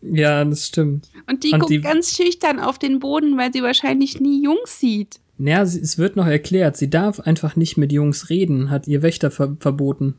[0.06, 1.08] Ja, das stimmt.
[1.30, 4.78] Und die Und guckt die- ganz schüchtern auf den Boden, weil sie wahrscheinlich nie Jungs
[4.80, 5.22] sieht.
[5.38, 9.32] Naja, es wird noch erklärt, sie darf einfach nicht mit Jungs reden, hat ihr Wächter
[9.32, 10.16] ver verboten.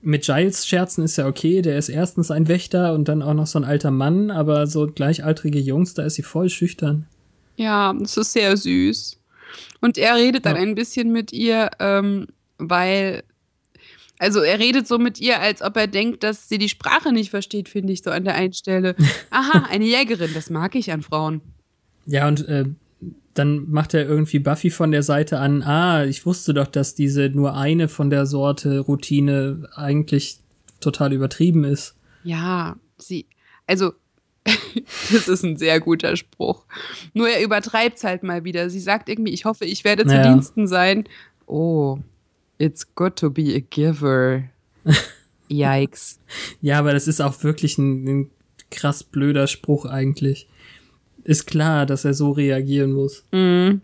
[0.00, 3.46] Mit Giles scherzen ist ja okay, der ist erstens ein Wächter und dann auch noch
[3.46, 7.06] so ein alter Mann, aber so gleichaltrige Jungs, da ist sie voll schüchtern.
[7.56, 9.17] Ja, das ist sehr süß.
[9.80, 10.62] Und er redet dann Ja.
[10.62, 12.26] ein bisschen mit ihr, ähm,
[12.58, 13.22] weil,
[14.18, 17.30] also er redet so mit ihr, als ob er denkt, dass sie die Sprache nicht
[17.30, 18.96] versteht, finde ich so an der einen Stelle.
[19.30, 21.40] Aha, eine Jägerin, das mag ich an Frauen.
[22.06, 22.64] Ja, und äh,
[23.34, 27.28] dann macht er irgendwie Buffy von der Seite an, ah, ich wusste doch, dass diese
[27.28, 30.38] nur eine von der Sorte Routine eigentlich
[30.80, 31.94] total übertrieben ist.
[32.24, 33.26] Ja, sie,
[33.68, 33.92] also,
[35.12, 36.64] das ist ein sehr guter Spruch.
[37.14, 38.70] Nur er übertreibt es halt mal wieder.
[38.70, 40.32] Sie sagt irgendwie, ich hoffe, ich werde zu Naja.
[40.32, 41.04] Diensten sein.
[41.46, 41.98] Oh,
[42.58, 44.44] it's good to be a giver.
[45.48, 46.18] Yikes.
[46.60, 48.30] Ja, aber das ist auch wirklich ein, ein
[48.70, 50.48] krass blöder Spruch eigentlich.
[51.24, 53.24] Ist klar, dass er so reagieren muss.
[53.32, 53.82] Mhm.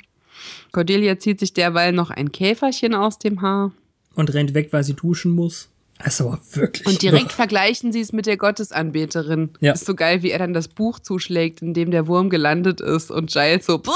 [0.72, 3.72] Cordelia zieht sich derweil noch ein Käferchen aus dem Haar.
[4.14, 5.68] Und rennt weg, weil sie duschen muss.
[6.04, 6.86] Aber wirklich.
[6.86, 9.50] Und direkt vergleichen sie es mit der Gottesanbeterin.
[9.60, 9.72] Ja.
[9.72, 13.10] Ist so geil, wie er dann das Buch zuschlägt, in dem der Wurm gelandet ist
[13.10, 13.92] und Giles so, "Buah!"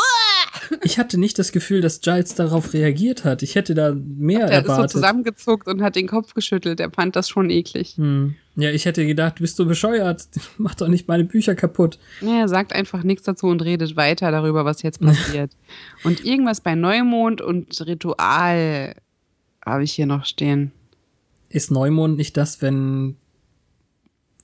[0.82, 3.42] Ich hatte nicht das Gefühl, dass Giles darauf reagiert hat.
[3.42, 4.90] Ich hätte da mehr der ist so erwartet.
[4.90, 6.80] zusammengezuckt und hat den Kopf geschüttelt.
[6.80, 7.94] Er fand das schon eklig.
[7.96, 8.34] hm.
[8.56, 10.26] Ja, ich hätte gedacht, bist du bescheuert?
[10.58, 11.98] Mach doch nicht meine Bücher kaputt.
[12.20, 15.52] Ja, er sagt einfach nichts dazu und redet weiter darüber, was jetzt passiert.
[16.04, 18.96] und irgendwas bei Neumond und Ritual
[19.64, 20.72] habe ich hier noch stehen.
[21.48, 23.16] Ist Neumond nicht das, wenn.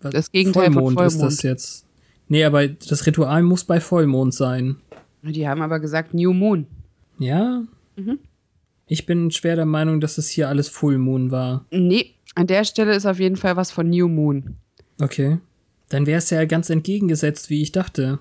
[0.00, 1.32] Das Gegenteil von Vollmond ist Vollmond.
[1.32, 1.86] das jetzt.
[2.28, 4.76] Nee, aber das Ritual muss bei Vollmond sein.
[5.22, 6.66] Die haben aber gesagt New Moon.
[7.18, 7.62] Ja?
[7.96, 8.18] Mhm.
[8.86, 11.64] Ich bin schwer der Meinung, dass es hier alles Full Moon war.
[11.70, 14.56] Nee, An der Stelle ist auf jeden Fall was von New Moon.
[15.00, 15.38] Okay.
[15.88, 18.18] Dann wäre es ja ganz entgegengesetzt, wie ich dachte.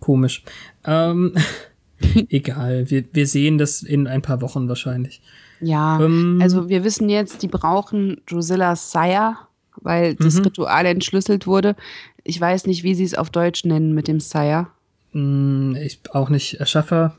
[0.00, 0.42] Komisch.
[0.84, 1.32] Ähm,
[2.28, 5.22] egal, wir, wir sehen das in ein paar Wochen wahrscheinlich.
[5.60, 6.38] Ja, Ähm.
[6.42, 9.36] also wir wissen jetzt, die brauchen Drusillas Sire,
[9.80, 10.42] weil das Mhm.
[10.44, 11.76] Ritual entschlüsselt wurde.
[12.24, 14.68] Ich weiß nicht, wie sie es auf Deutsch nennen mit dem Sire.
[15.12, 17.16] Hm, Ich auch nicht Erschaffer,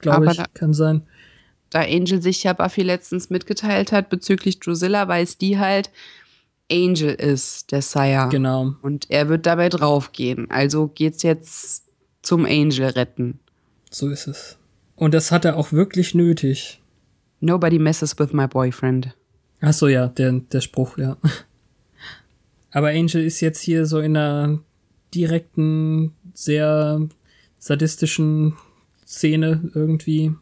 [0.00, 1.02] glaube ich, da- kann sein.
[1.70, 5.90] Da Angel sich ja Buffy letztens mitgeteilt hat bezüglich Drusilla, weiß die halt,
[6.70, 8.28] Angel ist der Sire.
[8.30, 8.74] Genau.
[8.82, 10.50] Und er wird dabei draufgehen.
[10.50, 11.84] Also geht's jetzt
[12.22, 13.38] zum Angel retten.
[13.90, 14.58] So ist es.
[14.96, 16.80] Und das hat er auch wirklich nötig.
[17.40, 19.14] Nobody messes with my boyfriend.
[19.60, 21.16] Ach so, ja, der, der Spruch, ja.
[22.70, 24.58] Aber Angel ist jetzt hier so in einer
[25.14, 27.08] direkten, sehr
[27.58, 28.54] sadistischen
[29.06, 30.34] Szene irgendwie,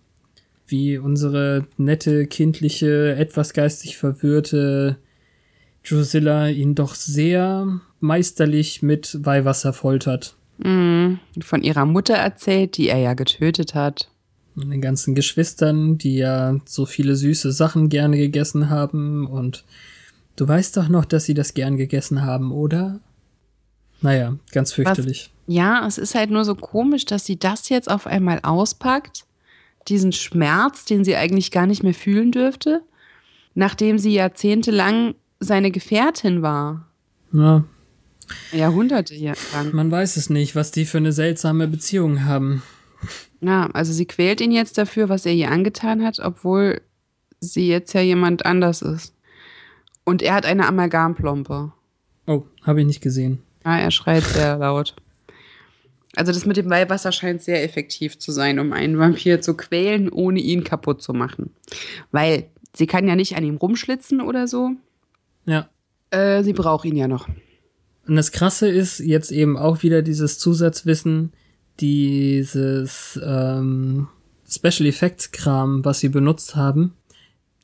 [0.67, 4.99] wie unsere nette, kindliche, etwas geistig verwirrte
[5.87, 10.35] Drusilla ihn doch sehr meisterlich mit Weihwasser foltert.
[10.59, 11.21] Mhm.
[11.43, 14.11] Von ihrer Mutter erzählt, die er ja getötet hat.
[14.57, 19.27] Und den ganzen Geschwistern, die ja so viele süße Sachen gerne gegessen haben.
[19.27, 19.65] Und
[20.37, 23.01] du weißt doch noch, dass sie das gern gegessen haben, oder?
[24.01, 25.31] Naja, ganz fürchterlich.
[25.47, 29.25] Ja, es ist halt nur so komisch, dass sie das jetzt auf einmal auspackt.
[29.89, 32.83] Diesen Schmerz, den sie eigentlich gar nicht mehr fühlen dürfte,
[33.55, 36.87] nachdem sie jahrzehntelang seine Gefährtin war.
[37.33, 37.65] Ja,
[38.53, 39.15] Jahrhunderte
[39.53, 39.73] lang.
[39.73, 42.63] man weiß es nicht, was die für eine seltsame Beziehung haben.
[43.41, 46.81] Ja, also sie quält ihn jetzt dafür, was er ihr angetan hat, obwohl
[47.41, 49.15] sie jetzt ja jemand anders ist.
[50.05, 51.73] Und er hat eine Amalgamplombe.
[52.27, 53.43] Oh, habe ich nicht gesehen.
[53.65, 54.95] Ja, er schreit sehr laut.
[56.17, 60.09] Also das mit dem Weihwasser scheint sehr effektiv zu sein, um einen Vampir zu quälen,
[60.09, 61.51] ohne ihn kaputt zu machen.
[62.13, 64.71] Weil sie kann ja nicht an ihm rumschlitzen oder so.
[65.45, 65.69] Ja.
[66.11, 67.29] Äh, sie braucht ihn ja noch.
[68.07, 71.33] Und das Krasse ist jetzt eben auch wieder dieses Zusatzwissen,
[71.81, 74.09] dieses ähm,
[74.49, 76.95] Special Effects Kram, was sie benutzt haben,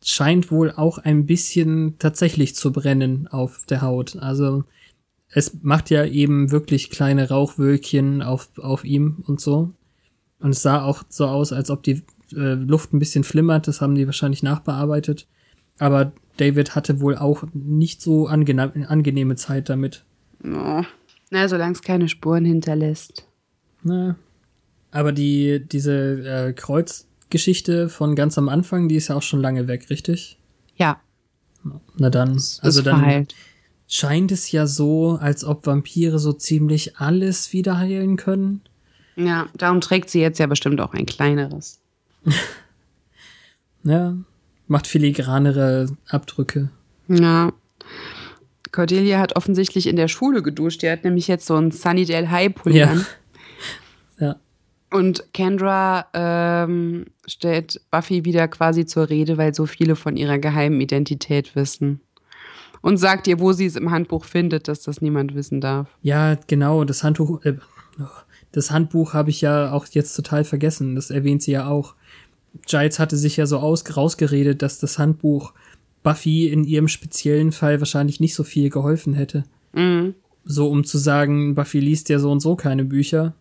[0.03, 4.17] scheint wohl auch ein bisschen tatsächlich zu brennen auf der Haut.
[4.17, 4.65] Also
[5.29, 9.71] es macht ja eben wirklich kleine Rauchwölkchen auf, auf ihm und so.
[10.41, 13.69] Und es sah auch so aus, als ob die äh, Luft ein bisschen flimmert.
[13.69, 15.27] Das haben die wahrscheinlich nachbearbeitet.
[15.79, 20.05] Aber David hatte wohl auch nicht so angenehme Zeit damit.
[20.43, 20.83] Oh.
[21.31, 23.27] Na, solange es keine Spuren hinterlässt.
[23.83, 24.17] Na.
[24.91, 25.93] Aber die, diese
[26.49, 30.39] äh, Kreuzgeschichte von ganz am Anfang, die ist ja auch schon lange weg, richtig?
[30.77, 31.01] Ja,
[31.97, 33.35] Na dann, es also dann verheilt.
[33.87, 38.63] scheint es ja so, als ob Vampire so ziemlich alles wieder heilen können.
[39.17, 41.81] Ja, darum trägt sie jetzt ja bestimmt auch ein kleineres.
[43.83, 44.15] Ja,
[44.69, 46.69] macht filigranere Abdrücke.
[47.09, 47.53] Ja.
[48.73, 50.83] Cordelia hat offensichtlich in der Schule geduscht.
[50.83, 52.91] Die hat nämlich jetzt so einen Sunnydale High Pulli Ja.
[52.91, 53.07] an.
[54.21, 54.37] Ja.
[54.93, 60.81] Und Kendra ähm, stellt Buffy wieder quasi zur Rede, weil so viele von ihrer geheimen
[60.81, 62.01] Identität wissen.
[62.83, 65.89] Und sagt ihr, wo sie es im Handbuch findet, dass das niemand wissen darf.
[66.03, 67.57] Ja, genau, das Handtuch, äh,
[68.53, 70.97] das Handbuch habe ich ja auch jetzt total vergessen.
[70.97, 71.95] Das erwähnt sie ja auch.
[72.67, 75.53] Giles hatte sich ja so aus, rausgeredet, dass das Handbuch
[76.03, 79.45] Buffy in ihrem speziellen Fall wahrscheinlich nicht so viel geholfen hätte.
[79.73, 80.15] Mhm.
[80.45, 83.35] So, um zu sagen, Buffy liest ja so und so keine Bücher.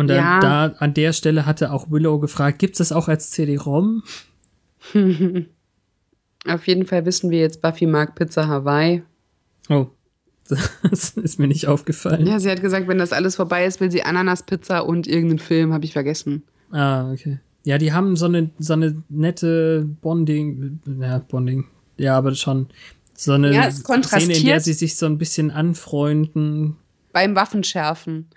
[0.00, 0.40] Und dann, Ja.
[0.40, 4.02] da an der Stelle hatte auch Willow gefragt, gibt's das auch als CD-ROM?
[6.46, 9.02] Auf jeden Fall wissen wir jetzt, Buffy mag Pizza Hawaii.
[9.68, 9.88] Oh,
[10.90, 12.26] das ist mir nicht aufgefallen.
[12.26, 15.74] Ja, sie hat gesagt, wenn das alles vorbei ist, will sie Ananaspizza und irgendeinen Film,
[15.74, 16.44] habe ich vergessen.
[16.72, 17.38] Ah, okay.
[17.64, 21.66] Ja, die haben so eine, so eine nette Bonding, ja, Bonding,
[21.98, 22.68] ja, aber schon
[23.12, 26.78] so eine Ja, es Szene, in der sie sich so ein bisschen anfreunden.
[27.12, 28.30] Beim Waffenschärfen.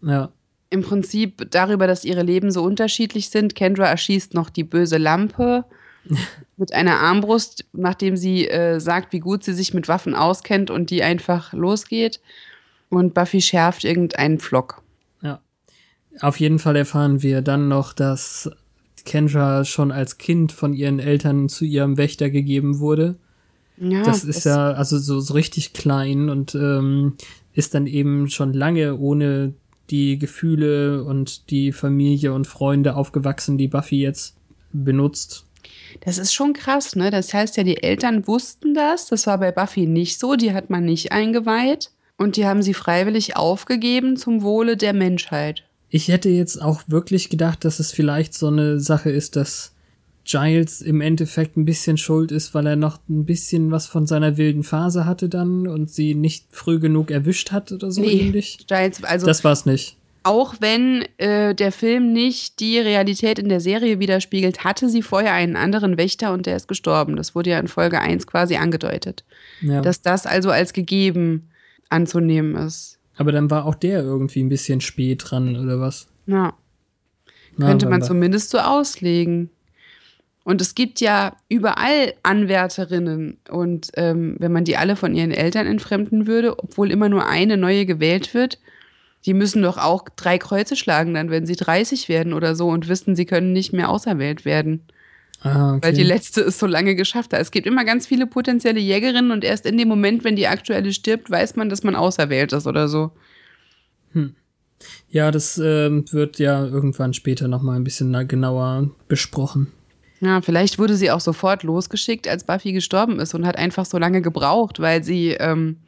[0.00, 0.32] Ja,
[0.70, 3.54] Im Prinzip darüber, dass ihre Leben so unterschiedlich sind.
[3.54, 5.64] Kendra erschießt noch die böse Lampe
[6.56, 10.90] mit einer Armbrust, nachdem sie äh, sagt, wie gut sie sich mit Waffen auskennt und
[10.90, 12.20] die einfach losgeht.
[12.88, 14.82] Und Buffy schärft irgendeinen Flock.
[15.22, 15.40] ja.
[16.20, 18.50] Auf jeden Fall erfahren wir dann noch, dass
[19.04, 23.16] Kendra schon als Kind von ihren Eltern zu ihrem Wächter gegeben wurde.
[23.76, 27.14] Ja, Das ist ja also so, so richtig klein und ähm,
[27.54, 29.54] ist dann eben schon lange ohne
[29.90, 34.36] die Gefühle und die Familie und Freunde aufgewachsen, die Buffy jetzt
[34.72, 35.44] benutzt.
[36.00, 37.10] Das ist schon krass, ne?
[37.10, 39.06] Das heißt ja, die Eltern wussten das.
[39.06, 40.36] Das war bei Buffy nicht so.
[40.36, 41.90] Die hat man nicht eingeweiht.
[42.16, 45.64] Und die haben sie freiwillig aufgegeben zum Wohle der Menschheit.
[45.88, 49.72] Ich hätte jetzt auch wirklich gedacht, dass es vielleicht so eine Sache ist, dass
[50.30, 54.36] Giles im Endeffekt ein bisschen schuld ist, weil er noch ein bisschen was von seiner
[54.36, 58.58] wilden Phase hatte dann und sie nicht früh genug erwischt hat oder so Nee, ähnlich.
[58.68, 59.96] Giles, also Das war's nicht.
[60.22, 65.32] auch wenn äh, der Film nicht die Realität in der Serie widerspiegelt, hatte sie vorher
[65.32, 67.16] einen anderen Wächter und der ist gestorben.
[67.16, 69.24] Das wurde ja in Folge 1 quasi angedeutet.
[69.62, 69.80] Ja.
[69.80, 71.48] Dass das also als gegeben
[71.88, 72.98] anzunehmen ist.
[73.16, 76.06] Aber dann war auch der irgendwie ein bisschen spät dran oder was?
[76.26, 76.54] Ja.
[77.56, 79.50] Na, Könnte man zumindest so auslegen.
[80.44, 83.38] Und es gibt ja überall Anwärterinnen.
[83.50, 87.56] Und ähm, wenn man die alle von ihren Eltern entfremden würde, obwohl immer nur eine
[87.56, 88.58] neue gewählt wird,
[89.26, 92.88] die müssen doch auch drei Kreuze schlagen, dann, wenn sie 30 werden oder so und
[92.88, 94.80] wissen, sie können nicht mehr auserwählt werden.
[95.42, 95.86] Ah, okay.
[95.88, 97.40] Weil die letzte es so lange geschafft hat.
[97.40, 100.92] Es gibt immer ganz viele potenzielle Jägerinnen und erst in dem Moment, wenn die aktuelle
[100.92, 103.12] stirbt, weiß man, dass man auserwählt ist oder so.
[105.10, 109.68] Ja, das ähm, wird ja irgendwann später nochmal ein bisschen na- genauer besprochen.
[110.20, 113.96] Ja, vielleicht wurde sie auch sofort losgeschickt, als Buffy gestorben ist und hat einfach so
[113.98, 115.78] lange gebraucht, weil sie ähm,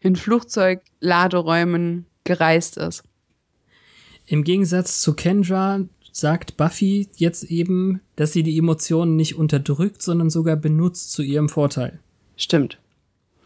[0.00, 3.04] in Flugzeugladeräumen gereist ist.
[4.26, 5.80] Im Gegensatz zu Kendra
[6.10, 11.48] sagt Buffy jetzt eben, dass sie die Emotionen nicht unterdrückt, sondern sogar benutzt zu ihrem
[11.48, 12.00] Vorteil.
[12.36, 12.78] Stimmt.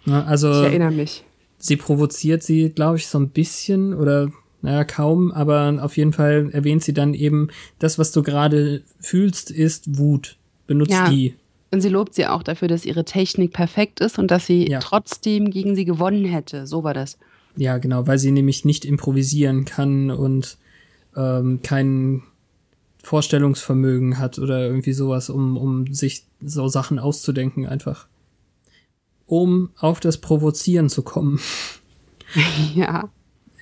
[0.06, 1.24] Ja, also Ich erinnere mich.
[1.58, 4.30] sie provoziert sie, glaube ich, so ein bisschen oder
[4.62, 7.48] naja, kaum, aber auf jeden Fall erwähnt sie dann eben,
[7.78, 10.36] das, was du gerade fühlst, ist Wut.
[10.66, 11.08] Benutzt Ja.
[11.08, 11.34] die.
[11.72, 14.80] Und sie lobt sie auch dafür, dass ihre Technik perfekt ist und dass sie Ja.
[14.80, 16.66] trotzdem gegen sie gewonnen hätte.
[16.66, 17.16] So war das.
[17.56, 20.56] Ja, genau, weil sie nämlich nicht improvisieren kann und
[21.16, 22.22] ähm, kein
[23.02, 28.06] Vorstellungsvermögen hat oder irgendwie sowas, um, um sich so Sachen auszudenken einfach.
[29.26, 31.40] Um auf das Provozieren zu kommen.
[32.74, 33.08] ja.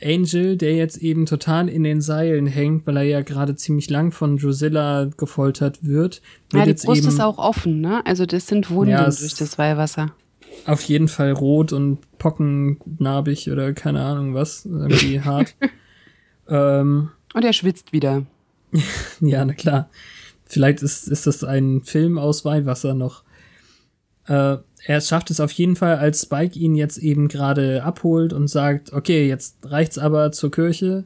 [0.02, 4.12] Angel, der jetzt eben total in den Seilen hängt, weil er ja gerade ziemlich lang
[4.12, 8.04] von Drusilla gefoltert wird, wird Ja, die jetzt Brust eben ist auch offen, ne?
[8.06, 10.12] Also das sind Wunden Ja, durch das Weihwasser.
[10.66, 15.54] auf jeden Fall rot und pockennarbig oder keine Ahnung was, irgendwie hart.
[16.48, 18.24] ähm, Und er schwitzt wieder.
[19.20, 19.88] Ja, na klar.
[20.44, 23.22] Vielleicht ist, ist das ein Film aus Weihwasser noch.
[24.28, 28.48] Äh, er schafft es auf jeden Fall, als Spike ihn jetzt eben gerade abholt und
[28.48, 31.04] sagt, okay, jetzt reicht's aber zur Kirche,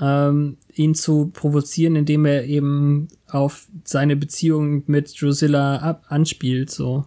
[0.00, 7.04] ähm, ihn zu provozieren, indem er eben auf seine Beziehung mit Drusilla ab anspielt, so.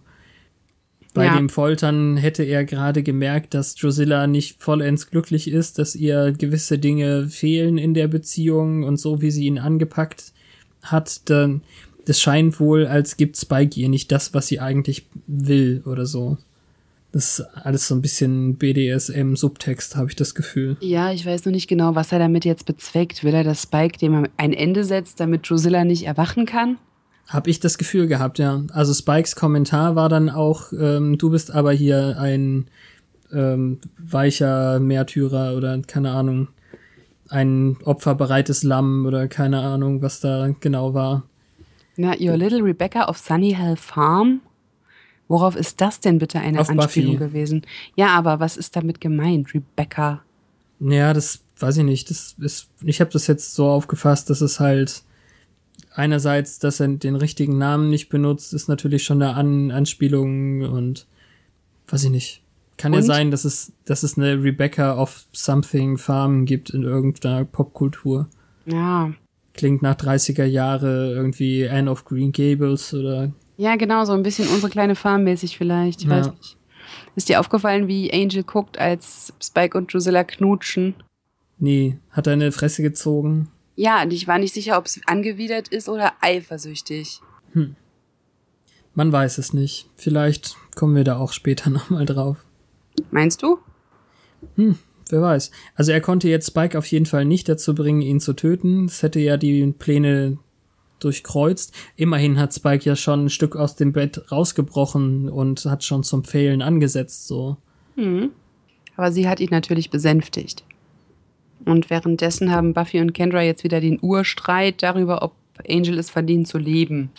[1.12, 1.36] Bei Ja.
[1.36, 6.78] dem Foltern hätte er gerade gemerkt, dass Drusilla nicht vollends glücklich ist, dass ihr gewisse
[6.78, 10.32] Dinge fehlen in der Beziehung und so wie sie ihn angepackt
[10.82, 11.62] hat, dann
[12.04, 16.38] das scheint wohl, als gibt Spike ihr nicht das, was sie eigentlich will oder so.
[17.12, 20.76] Das ist alles so ein bisschen BDSM-Subtext, habe ich das Gefühl.
[20.80, 23.22] Ja, ich weiß nur nicht genau, was er damit jetzt bezweckt.
[23.22, 26.76] Will er, dass Spike dem ein Ende setzt, damit Drusilla nicht erwachen kann?
[27.28, 28.64] Hab ich das Gefühl gehabt, ja.
[28.72, 32.66] Also Spikes Kommentar war dann auch, ähm, du bist aber hier ein
[33.32, 36.48] ähm, weicher Märtyrer oder keine Ahnung,
[37.28, 41.22] ein opferbereites Lamm oder keine Ahnung, was da genau war.
[41.96, 44.40] Na, Your Little Rebecca of Sunny Hill Farm?
[45.28, 47.28] Worauf ist das denn bitte eine Auf Anspielung Buffy.
[47.28, 47.62] gewesen?
[47.96, 50.22] Ja, aber was ist damit gemeint, Rebecca?
[50.80, 52.10] Ja, das weiß ich nicht.
[52.10, 55.02] Das ist, ich habe das jetzt so aufgefasst, dass es halt
[55.94, 61.06] einerseits, dass er den richtigen Namen nicht benutzt, ist natürlich schon eine An Anspielung und
[61.88, 62.42] weiß ich nicht.
[62.76, 63.04] Kann ja Und?
[63.04, 68.28] sein, dass es, dass es eine Rebecca of Something Farm gibt in irgendeiner Popkultur.
[68.66, 69.12] Ja.
[69.54, 74.48] Klingt nach 30er Jahre irgendwie Anne of Green Gables oder Ja, genau, so ein bisschen
[74.48, 76.00] unsere kleine Farm mäßig vielleicht.
[76.02, 76.18] Ich Ja.
[76.18, 76.56] weiß nicht.
[77.16, 80.94] Ist dir aufgefallen, wie Angel guckt, als Spike und Drusilla knutschen?
[81.58, 83.48] nee, hat er eine Fresse gezogen.
[83.76, 87.20] Ja, und ich war nicht sicher, ob es angewidert ist oder eifersüchtig.
[88.94, 89.88] Man weiß es nicht.
[89.96, 92.38] Vielleicht kommen wir da auch später nochmal drauf.
[93.10, 93.58] Meinst du?
[95.10, 95.50] Wer weiß.
[95.74, 98.86] Also er konnte jetzt Spike auf jeden Fall nicht dazu bringen, ihn zu töten.
[98.86, 100.38] Das hätte ja die Pläne
[101.00, 101.74] durchkreuzt.
[101.96, 106.24] Immerhin hat Spike ja schon ein Stück aus dem Bett rausgebrochen und hat schon zum
[106.24, 107.56] Fehlen angesetzt, so.
[107.96, 108.30] Hm.
[108.96, 110.64] Aber sie hat ihn natürlich besänftigt.
[111.64, 115.32] Und währenddessen haben Buffy und Kendra jetzt wieder den Urstreit darüber, ob
[115.68, 117.10] Angel es verdient zu leben.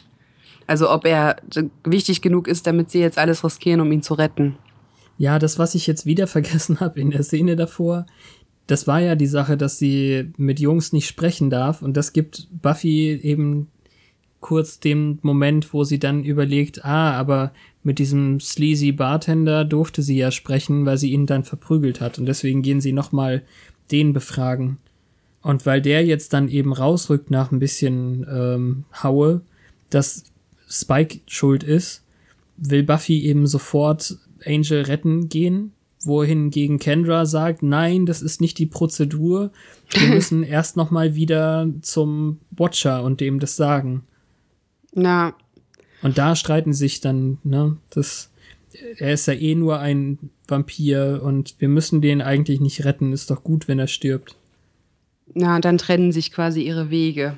[0.68, 1.38] Also ob er
[1.84, 4.58] wichtig genug ist, damit sie jetzt alles riskieren, um ihn zu retten.
[5.18, 8.05] Ja, das, was ich jetzt wieder vergessen habe in der Szene davor,
[8.68, 12.47] das war ja die Sache, dass sie mit Jungs nicht sprechen darf und das gibt
[12.61, 13.68] Buffy eben
[14.39, 17.51] kurz den Moment, wo sie dann überlegt, ah, aber
[17.84, 22.26] mit diesem sleazy Bartender durfte sie ja sprechen, weil sie ihn dann verprügelt hat und
[22.26, 23.43] deswegen gehen sie nochmal
[23.91, 24.78] den befragen.
[25.41, 29.41] Und weil der jetzt dann eben rausrückt nach ein bisschen ähm, Haue,
[29.91, 30.24] dass
[30.68, 32.03] Spike schuld ist,
[32.57, 35.74] will Buffy eben sofort Angel retten gehen,
[36.04, 39.52] wohingegen Kendra sagt, nein, das ist nicht die Prozedur.
[39.89, 44.04] Wir müssen erst noch mal wieder zum Watcher und dem das sagen.
[44.93, 45.34] Na.
[46.02, 48.32] Und da streiten sich dann, ne, das,
[48.98, 53.14] er ist ja eh nur ein Vampir und wir müssen den eigentlich nicht retten.
[53.14, 54.36] Ist doch gut, wenn er stirbt.
[55.34, 57.38] Na, dann trennen sich quasi ihre Wege.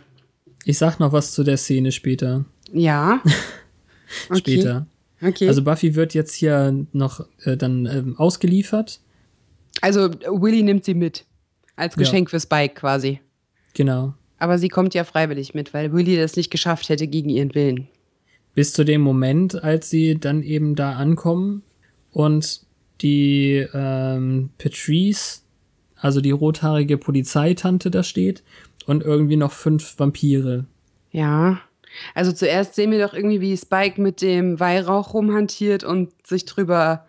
[0.65, 2.45] Ich sag noch was zu der Szene später.
[2.73, 3.21] Ja.
[4.35, 4.77] Später.
[4.77, 4.96] Okay.
[5.21, 8.99] Also Buffy wird jetzt hier noch äh, dann ähm, ausgeliefert.
[9.81, 11.25] Also Willy nimmt sie mit.
[11.75, 12.31] Als Geschenk ja.
[12.31, 13.19] für Spike quasi.
[13.73, 14.13] Genau.
[14.39, 17.87] Aber sie kommt ja freiwillig mit, weil Willy das nicht geschafft hätte gegen ihren Willen.
[18.53, 21.63] Bis zu dem Moment, als sie dann eben da ankommen
[22.11, 22.61] und
[23.01, 25.41] die ähm, Patrice,
[25.95, 28.43] also die rothaarige Polizeitante da steht
[28.87, 30.65] und irgendwie noch fünf Vampire.
[31.11, 31.59] Ja.
[32.13, 37.05] Also zuerst sehen wir doch irgendwie, wie Spike mit dem Weihrauch rumhantiert und sich drüber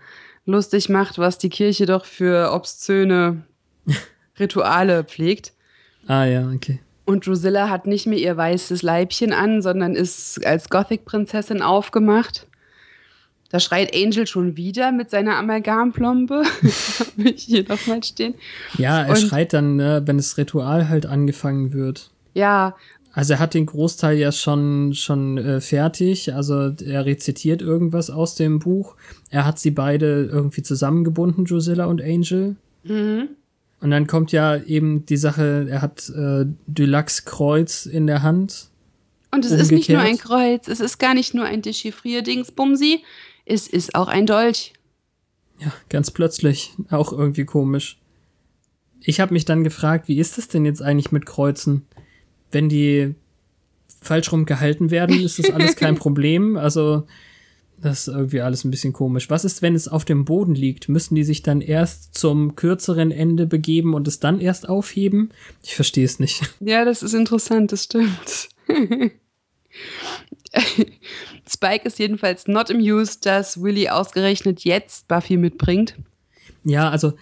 [0.46, 3.42] lustig macht, was die Kirche doch für obszöne
[4.38, 5.52] Rituale pflegt.
[6.06, 6.80] Ah ja, okay.
[7.04, 12.46] Und Drusilla hat nicht mehr ihr weißes Leibchen an, sondern ist als Gothic-Prinzessin aufgemacht.
[13.50, 16.42] Da schreit Angel schon wieder mit seiner Amalgamplombe.
[16.98, 18.34] Habe ich hier nochmal stehen.
[18.76, 22.10] Ja, er und, schreit dann, ne, wenn das Ritual halt angefangen wird.
[22.34, 22.76] Ja.
[23.12, 26.34] Also er hat den Großteil ja schon, schon äh, fertig.
[26.34, 28.96] Also er rezitiert irgendwas aus dem Buch.
[29.30, 32.56] Er hat sie beide irgendwie zusammengebunden, Drusilla und Angel.
[32.84, 33.28] Mhm.
[33.80, 38.70] Und dann kommt ja eben die Sache, er hat äh, Deluxe Kreuz in der Hand.
[39.30, 39.60] Und es umgekehrt.
[39.60, 43.02] ist nicht nur ein Kreuz, es ist gar nicht nur ein Dechiffrier-Dingsbumsi,
[43.44, 44.72] es ist auch ein Dolch.
[45.60, 46.72] Ja, ganz plötzlich.
[46.90, 47.98] Auch irgendwie komisch.
[49.00, 51.86] Ich habe mich dann gefragt, wie ist es denn jetzt eigentlich mit Kreuzen?
[52.50, 53.14] Wenn die
[54.00, 56.56] falsch rum gehalten werden, ist das alles kein Problem.
[56.56, 57.04] Also
[57.80, 59.30] das ist irgendwie alles ein bisschen komisch.
[59.30, 60.88] Was ist, wenn es auf dem Boden liegt?
[60.88, 65.30] Müssen die sich dann erst zum kürzeren Ende begeben und es dann erst aufheben?
[65.62, 66.42] Ich verstehe es nicht.
[66.60, 68.48] Ja, das ist interessant, das stimmt.
[71.48, 75.94] Spike ist jedenfalls not amused, dass Willy ausgerechnet jetzt Buffy mitbringt.
[76.64, 77.12] Ja, also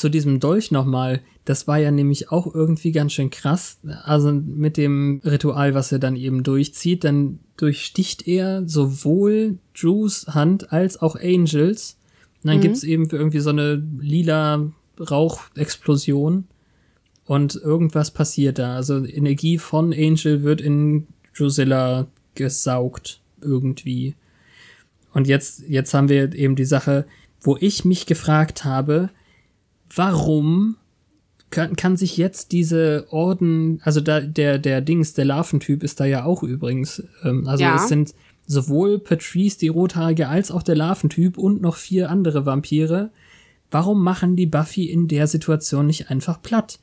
[0.00, 1.20] zu diesem Dolch nochmal.
[1.44, 3.78] Das war ja nämlich auch irgendwie ganz schön krass.
[4.04, 10.72] Also mit dem Ritual, was er dann eben durchzieht, dann durchsticht er sowohl Drews Hand
[10.72, 11.98] als auch Angels.
[12.42, 12.62] Und dann mhm.
[12.62, 16.44] gibt's eben irgendwie so eine lila Rauchexplosion.
[17.24, 18.76] Und irgendwas passiert da.
[18.76, 23.20] Also Energie von Angel wird in Drusilla gesaugt.
[23.40, 24.14] Irgendwie.
[25.12, 27.06] Und jetzt, jetzt haben wir eben die Sache,
[27.40, 29.10] wo ich mich gefragt habe,
[29.94, 30.76] warum
[31.50, 36.04] kann, kann sich jetzt diese Orden, also da, der, der Dings, der Larventyp ist da
[36.04, 37.02] ja auch übrigens.
[37.24, 37.76] Ähm, also ja.
[37.76, 38.14] es sind
[38.46, 43.10] sowohl Patrice, die Rothaarige, als auch der Larventyp und noch vier andere Vampire.
[43.70, 46.80] Warum machen die Buffy in der Situation nicht einfach platt?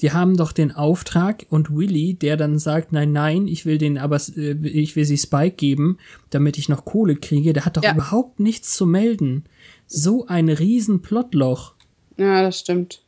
[0.00, 3.98] Die haben doch den Auftrag und Willy, der dann sagt, nein, nein, ich will den,
[3.98, 5.98] aber äh, ich will sie Spike geben,
[6.30, 7.92] damit ich noch Kohle kriege, der hat doch ja.
[7.92, 9.44] überhaupt nichts zu melden.
[9.86, 11.74] So ein riesen Plotloch.
[12.16, 13.02] Ja, das stimmt.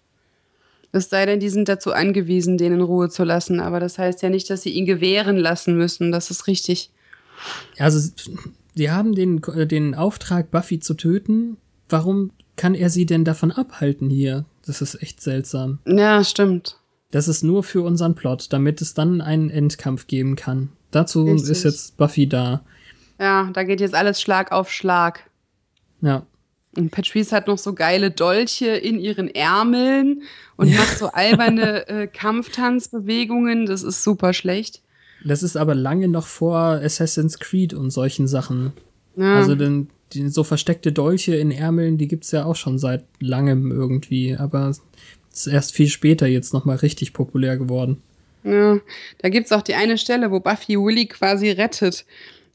[0.92, 3.61] Es sei denn, die sind dazu angewiesen, den in Ruhe zu lassen.
[3.61, 6.12] Aber das heißt ja nicht, dass sie ihn gewähren lassen müssen.
[6.12, 6.90] Das ist richtig.
[7.78, 8.12] Also,
[8.74, 11.57] sie haben den, den Auftrag, Buffy zu töten.
[11.88, 14.44] Warum kann er sie denn davon abhalten hier?
[14.66, 15.78] Das ist echt seltsam.
[15.86, 16.78] Ja, stimmt.
[17.11, 20.70] Das ist nur für unseren Plot, damit es dann einen Endkampf geben kann.
[20.90, 21.50] Dazu richtig.
[21.50, 22.62] ist jetzt Buffy da.
[23.18, 25.28] Ja, da geht jetzt alles Schlag auf Schlag.
[26.00, 26.26] Ja.
[26.77, 30.23] Und Patrice hat noch so geile Dolche in ihren Ärmeln
[30.57, 30.79] und ja.
[30.79, 33.66] macht so alberne äh, Kampftanzbewegungen.
[33.66, 34.81] Das ist super schlecht.
[35.25, 38.73] Das ist aber lange noch vor Assassin's Creed und solchen Sachen.
[39.16, 39.37] Ja.
[39.37, 43.70] Also denn die, so versteckte Dolche in Ärmeln, die gibt's ja auch schon seit langem
[43.70, 44.37] irgendwie.
[44.37, 44.83] Aber es
[45.33, 48.03] ist erst viel später jetzt noch mal richtig populär geworden.
[48.45, 48.81] Ja,
[49.18, 52.05] da gibt's auch die eine Stelle, wo Buffy Willy quasi rettet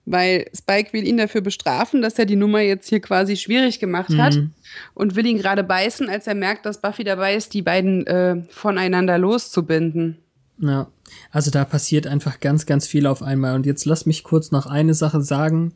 [0.08, 4.18] weil Spike will ihn dafür bestrafen, dass er die Nummer jetzt hier quasi schwierig gemacht
[4.18, 4.51] hat mhm.
[4.93, 8.38] und will ihn gerade beißen, als er merkt, dass Buffy dabei ist, die beiden äh,
[8.49, 10.18] voneinander loszubinden.
[10.60, 10.88] Ja,
[11.32, 13.55] also da passiert einfach ganz, ganz viel auf einmal.
[13.55, 15.74] Und jetzt lass mich kurz noch eine Sache sagen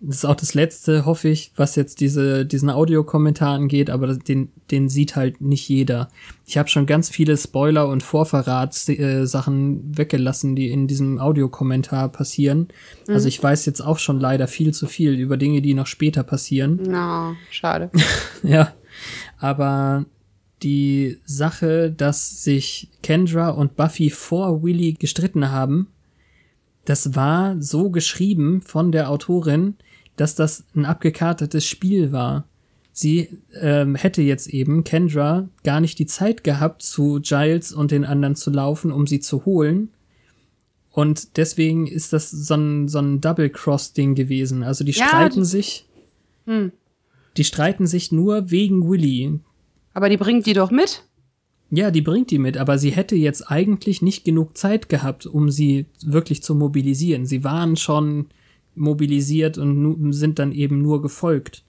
[0.00, 4.50] das ist auch das letzte, hoffe ich, was jetzt diese, diesen Audiokommentar angeht, aber den,
[4.70, 6.08] den sieht halt nicht jeder.
[6.46, 12.68] Ich habe schon ganz viele Spoiler und Vorverratssachen äh, weggelassen, die in diesem Audiokommentar passieren.
[13.06, 13.14] Mhm.
[13.14, 16.22] Also ich weiß jetzt auch schon leider viel zu viel über Dinge, die noch später
[16.22, 16.80] passieren.
[16.86, 17.90] Na, no, schade.
[18.42, 18.72] ja,
[19.38, 20.06] aber
[20.62, 25.88] die Sache, dass sich Kendra und Buffy vor Willy gestritten haben,
[26.88, 29.76] das war so geschrieben von der Autorin,
[30.16, 32.48] dass das ein abgekartetes Spiel war.
[32.92, 33.28] Sie
[33.60, 38.36] ähm, hätte jetzt eben Kendra gar nicht die Zeit gehabt, zu Giles und den anderen
[38.36, 39.90] zu laufen, um sie zu holen.
[40.90, 44.62] Und deswegen ist das so ein, so ein Double-Cross-Ding gewesen.
[44.62, 45.86] Also die Ja, streiten sich.
[46.46, 46.72] Hm.
[47.36, 49.40] Die streiten sich nur wegen Willy.
[49.92, 51.04] Aber die bringt die doch mit.
[51.70, 55.50] Ja, die bringt die mit, aber sie hätte jetzt eigentlich nicht genug Zeit gehabt, um
[55.50, 57.26] sie wirklich zu mobilisieren.
[57.26, 58.26] Sie waren schon
[58.74, 61.64] mobilisiert und sind dann eben nur gefolgt.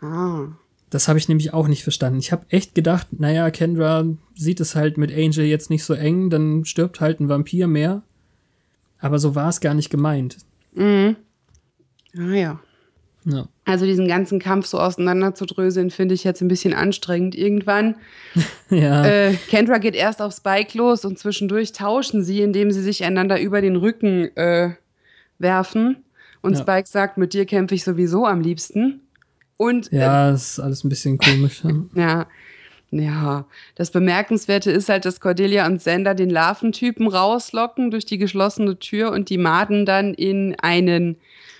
[0.00, 0.48] Ah.
[0.90, 2.18] Das habe ich nämlich auch nicht verstanden.
[2.18, 6.30] Ich habe echt gedacht, naja, Kendra sieht es halt mit Angel jetzt nicht so eng,
[6.30, 8.02] dann stirbt halt ein Vampir mehr.
[8.98, 10.38] Aber so war es gar nicht gemeint.
[10.74, 11.16] Mhm.
[12.16, 12.60] Ah ja.
[13.30, 13.46] Ja.
[13.66, 17.34] Also diesen ganzen Kampf so auseinanderzudröseln, finde ich jetzt ein bisschen anstrengend.
[17.34, 17.96] Irgendwann,
[18.70, 19.04] ja.
[19.04, 23.38] äh, Kendra geht erst auf Spike los und zwischendurch tauschen sie, indem sie sich einander
[23.40, 24.70] über den Rücken äh,
[25.38, 26.04] werfen.
[26.40, 26.60] Und Ja.
[26.62, 29.00] Spike sagt, mit dir kämpfe ich sowieso am liebsten.
[29.58, 31.62] Und äh, ja, ist alles ein bisschen komisch.
[31.94, 32.26] ja.
[32.90, 33.44] Ja, ja.
[33.74, 39.12] Das Bemerkenswerte ist halt, dass Cordelia und Sander den Larventypen rauslocken durch die geschlossene Tür
[39.12, 41.16] und die Maden dann in einen,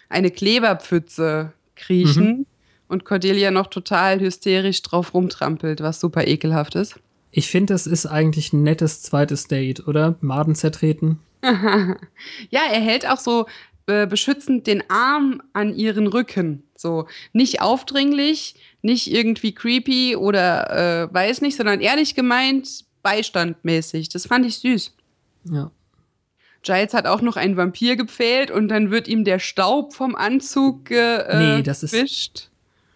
[0.08, 2.46] eine Kleberpfütze kriechen
[2.88, 6.96] und Cordelia noch total hysterisch drauf rumtrampelt, was super ekelhaft ist.
[7.30, 10.16] Ich finde, das ist eigentlich ein nettes zweites Date, oder?
[10.20, 11.20] Maden zertreten.
[12.50, 13.46] Ja, er hält auch so
[13.86, 16.64] äh, beschützend den Arm an ihren Rücken.
[16.76, 24.08] So nicht aufdringlich, nicht irgendwie creepy oder äh, weiß nicht, sondern ehrlich gemeint, beistandmäßig.
[24.08, 24.94] Das fand ich süß.
[25.44, 25.70] Ja.
[26.62, 30.90] Giles hat auch noch einen Vampir gepfählt und dann wird ihm der Staub vom Anzug
[30.90, 32.48] äh, Nee, das ist- gewischt.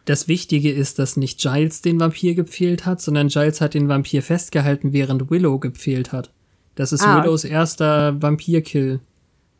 [0.05, 4.21] Das Wichtige ist, dass nicht Giles den Vampir gepfählt hat, sondern Giles hat den Vampir
[4.25, 6.31] festgehalten, während Willow gepfählt hat.
[6.75, 7.23] Das ist Ah.
[7.23, 8.99] Willows erster Vampirkill.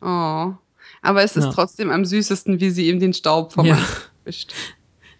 [0.01, 0.51] Oh.
[1.01, 1.51] Aber es ist Ja.
[1.51, 3.75] trotzdem am süßesten, wie sie ihm den Staub vom Ja.
[3.75, 4.51] Anzug wischt.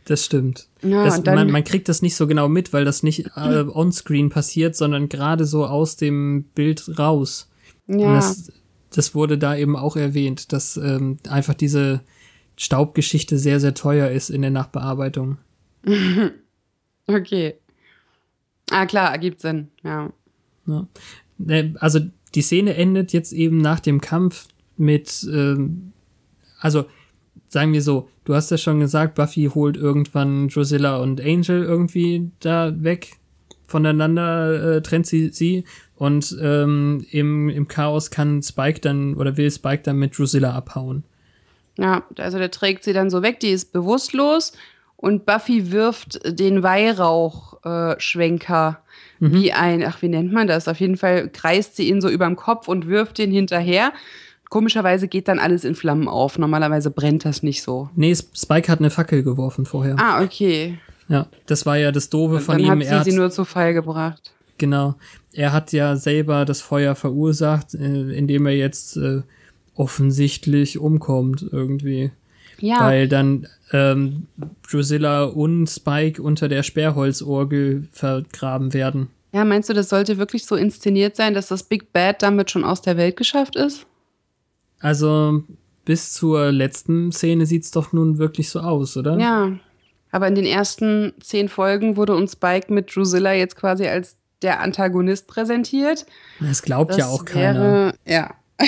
[0.06, 0.68] Das stimmt.
[0.82, 3.64] Ja, das, und man, man kriegt das nicht so genau mit, weil das nicht äh,
[3.74, 7.48] onscreen passiert, sondern gerade so aus dem Bild raus.
[7.88, 8.16] Und Ja.
[8.16, 8.52] das,
[8.94, 12.02] das wurde da eben auch erwähnt, dass ähm, einfach diese
[12.56, 15.38] Staubgeschichte sehr, sehr teuer ist in der Nachbearbeitung.
[17.06, 17.56] Okay.
[18.72, 19.68] Ah, klar, ergibt Sinn.
[19.84, 20.12] Ja.
[20.66, 20.88] Ja.
[21.48, 22.00] Äh, Also
[22.34, 25.92] die Szene endet jetzt eben nach dem Kampf mit, ähm,
[26.60, 26.86] also
[27.50, 32.32] sagen wir so, du hast ja schon gesagt, Buffy holt irgendwann Drusilla und Angel irgendwie
[32.40, 33.18] da weg
[33.68, 35.66] voneinander, äh, trennt sie sie
[36.04, 41.04] und ähm, im, im Chaos kann Spike dann oder will Spike dann mit Drusilla abhauen.
[41.78, 44.54] Ja, also der trägt sie dann so weg, die ist bewusstlos
[44.98, 48.80] und Buffy wirft den Weihrauchschwenker äh, Schwenker
[49.20, 50.68] wie ein, ach, wie nennt man das?
[50.68, 53.94] Auf jeden Fall kreist sie ihn so überm Kopf und wirft den hinterher.
[54.50, 56.38] Komischerweise geht dann alles in Flammen auf.
[56.38, 57.90] Normalerweise brennt das nicht so.
[57.96, 59.96] Nee, Sp- Spike hat eine Fackel geworfen vorher.
[59.98, 60.78] Ah, okay.
[61.08, 62.70] Ja, das war ja das Doofe von dann ihm.
[62.72, 64.34] hat Er sie hat- sie nur zu Fall gebracht.
[64.58, 64.96] Genau.
[65.34, 69.22] Er hat ja selber das Feuer verursacht, äh, indem er jetzt äh,
[69.76, 72.12] offensichtlich umkommt irgendwie.
[72.60, 74.28] Ja, Weil dann ähm,
[74.70, 79.10] Drusilla und Spike unter der Sperrholzorgel vergraben werden.
[79.34, 82.64] ja, meinst du, das sollte wirklich so inszeniert sein, dass das Big Bad damit schon
[82.64, 83.86] aus der Welt geschafft ist?
[84.80, 85.44] Also
[85.86, 89.18] bis zur letzten Szene sieht's doch nun wirklich so aus, oder?
[89.18, 89.52] Ja.
[90.12, 94.60] Aber in den ersten zehn Folgen wurde uns Spike mit Drusilla jetzt quasi als der
[94.60, 96.06] Antagonist präsentiert.
[96.40, 97.62] Das glaubt ja Das auch keiner.
[97.62, 98.34] wäre- Ja.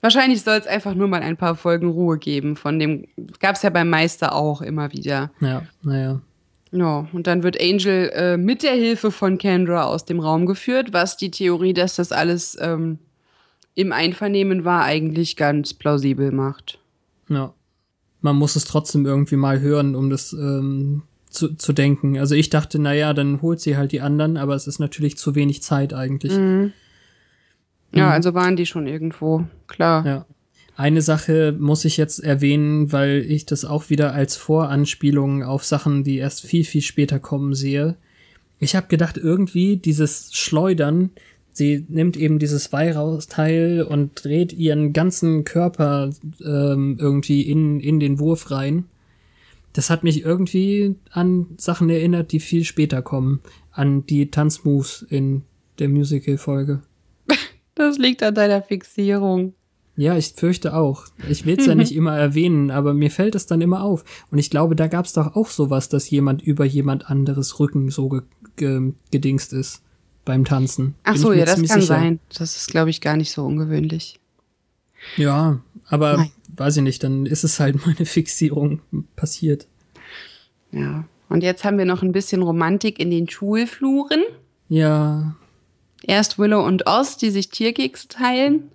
[0.00, 2.56] Wahrscheinlich soll es einfach nur mal ein paar Folgen Ruhe geben.
[2.56, 3.06] Von dem
[3.40, 5.30] gab es ja beim Meister auch immer wieder.
[5.40, 6.20] Ja, naja.
[6.72, 10.92] Ja, und dann wird Angel äh, mit der Hilfe von Kendra aus dem Raum geführt,
[10.92, 12.98] was die Theorie, dass das alles ähm,
[13.74, 16.78] im Einvernehmen war, eigentlich ganz plausibel macht.
[17.28, 17.52] Ja.
[18.22, 22.18] Man muss es trotzdem irgendwie mal hören, um das ähm, zu, zu denken.
[22.18, 25.34] Also ich dachte, naja, dann holt sie halt die anderen, aber es ist natürlich zu
[25.34, 26.32] wenig Zeit eigentlich.
[27.92, 30.06] Ja, also waren die schon irgendwo, klar.
[30.06, 30.26] Ja.
[30.76, 36.04] Eine Sache muss ich jetzt erwähnen, weil ich das auch wieder als Voranspielung auf Sachen,
[36.04, 37.96] die erst viel, viel später kommen, sehe.
[38.58, 41.10] Ich habe gedacht, irgendwie dieses Schleudern,
[41.52, 46.10] sie nimmt eben dieses Weihrausteil und dreht ihren ganzen Körper
[46.42, 48.84] ähm, irgendwie in, in den Wurf rein.
[49.72, 53.40] Das hat mich irgendwie an Sachen erinnert, die viel später kommen.
[53.70, 55.42] An die Tanzmoves in
[55.78, 56.82] der Musical-Folge.
[57.76, 59.54] Das liegt an deiner Fixierung.
[59.96, 61.06] Ja, ich fürchte auch.
[61.30, 64.04] Ich will es ja nicht immer erwähnen, aber mir fällt es dann immer auf.
[64.30, 67.88] Und ich glaube, da gab es doch auch sowas, dass jemand über jemand anderes Rücken
[67.90, 68.22] so ge
[68.56, 69.82] ge gedingst ist
[70.26, 70.94] beim Tanzen.
[71.04, 71.82] Ach Bin so, ja, das kann sicher.
[71.82, 72.20] sein.
[72.36, 74.20] Das ist, glaube ich, gar nicht so ungewöhnlich.
[75.16, 76.30] Ja, aber Nein.
[76.56, 78.80] Weiß ich nicht, dann ist es halt meine Fixierung
[79.16, 79.66] passiert.
[80.72, 81.04] Ja.
[81.28, 84.22] Und jetzt haben wir noch ein bisschen Romantik in den Schulfluren.
[84.68, 85.34] Ja,
[86.02, 88.70] Erst Willow und Oz, die sich Tierkekse teilen.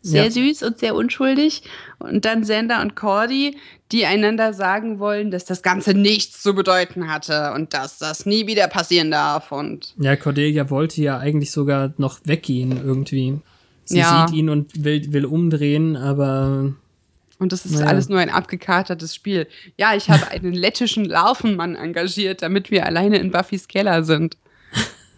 [0.00, 0.30] Sehr Ja.
[0.30, 1.62] süß und sehr unschuldig.
[1.98, 3.56] Und dann Sander und Cordy,
[3.90, 8.46] die einander sagen wollen, dass das Ganze nichts zu bedeuten hatte und dass das nie
[8.46, 9.50] wieder passieren darf.
[9.50, 13.40] Und ja, Cordelia wollte ja eigentlich sogar noch weggehen irgendwie.
[13.84, 14.26] Sie Ja.
[14.28, 16.74] sieht ihn und will, will umdrehen, aber
[17.42, 17.86] Und das ist Naja.
[17.86, 19.48] alles nur ein abgekatertes Spiel.
[19.76, 24.36] Ja, ich habe einen lettischen Larvenmann engagiert, damit wir alleine in Buffys Keller sind.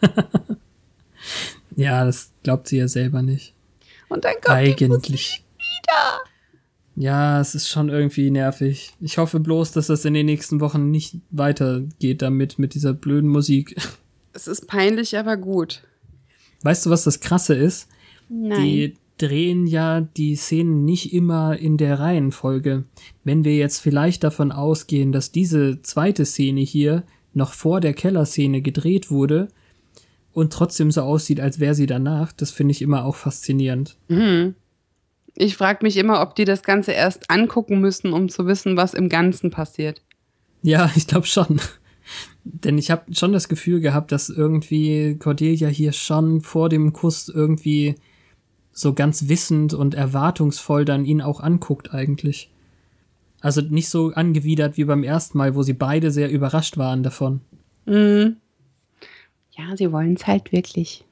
[1.76, 3.52] ja, das glaubt sie ja selber nicht.
[4.08, 5.44] Und dann kommt Eigentlich.
[5.58, 6.22] wieder.
[6.96, 8.94] Ja, es ist schon irgendwie nervig.
[9.02, 13.28] Ich hoffe bloß, dass das in den nächsten Wochen nicht weitergeht damit, mit dieser blöden
[13.28, 13.76] Musik.
[14.32, 15.82] Es ist peinlich, aber gut.
[16.62, 17.86] Weißt du, was das Krasse ist?
[18.30, 18.62] Nein.
[18.62, 22.84] Die drehen ja die Szenen nicht immer in der Reihenfolge.
[23.22, 28.62] Wenn wir jetzt vielleicht davon ausgehen, dass diese zweite Szene hier noch vor der Kellerszene
[28.62, 29.48] gedreht wurde
[30.32, 33.96] und trotzdem so aussieht, als wäre sie danach, das finde ich immer auch faszinierend.
[35.36, 38.94] Ich frage mich immer, ob die das Ganze erst angucken müssen, um zu wissen, was
[38.94, 40.02] im Ganzen passiert.
[40.62, 41.60] Ja, ich glaube schon.
[42.44, 47.28] Denn ich habe schon das Gefühl gehabt, dass irgendwie Cordelia hier schon vor dem Kuss
[47.28, 47.94] irgendwie
[48.74, 52.50] so ganz wissend und erwartungsvoll dann ihn auch anguckt eigentlich.
[53.40, 57.40] Also nicht so angewidert wie beim ersten Mal, wo sie beide sehr überrascht waren davon.
[57.86, 58.36] Mhm.
[59.52, 61.04] Ja, sie wollen es halt wirklich.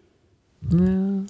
[0.71, 1.25] Ja.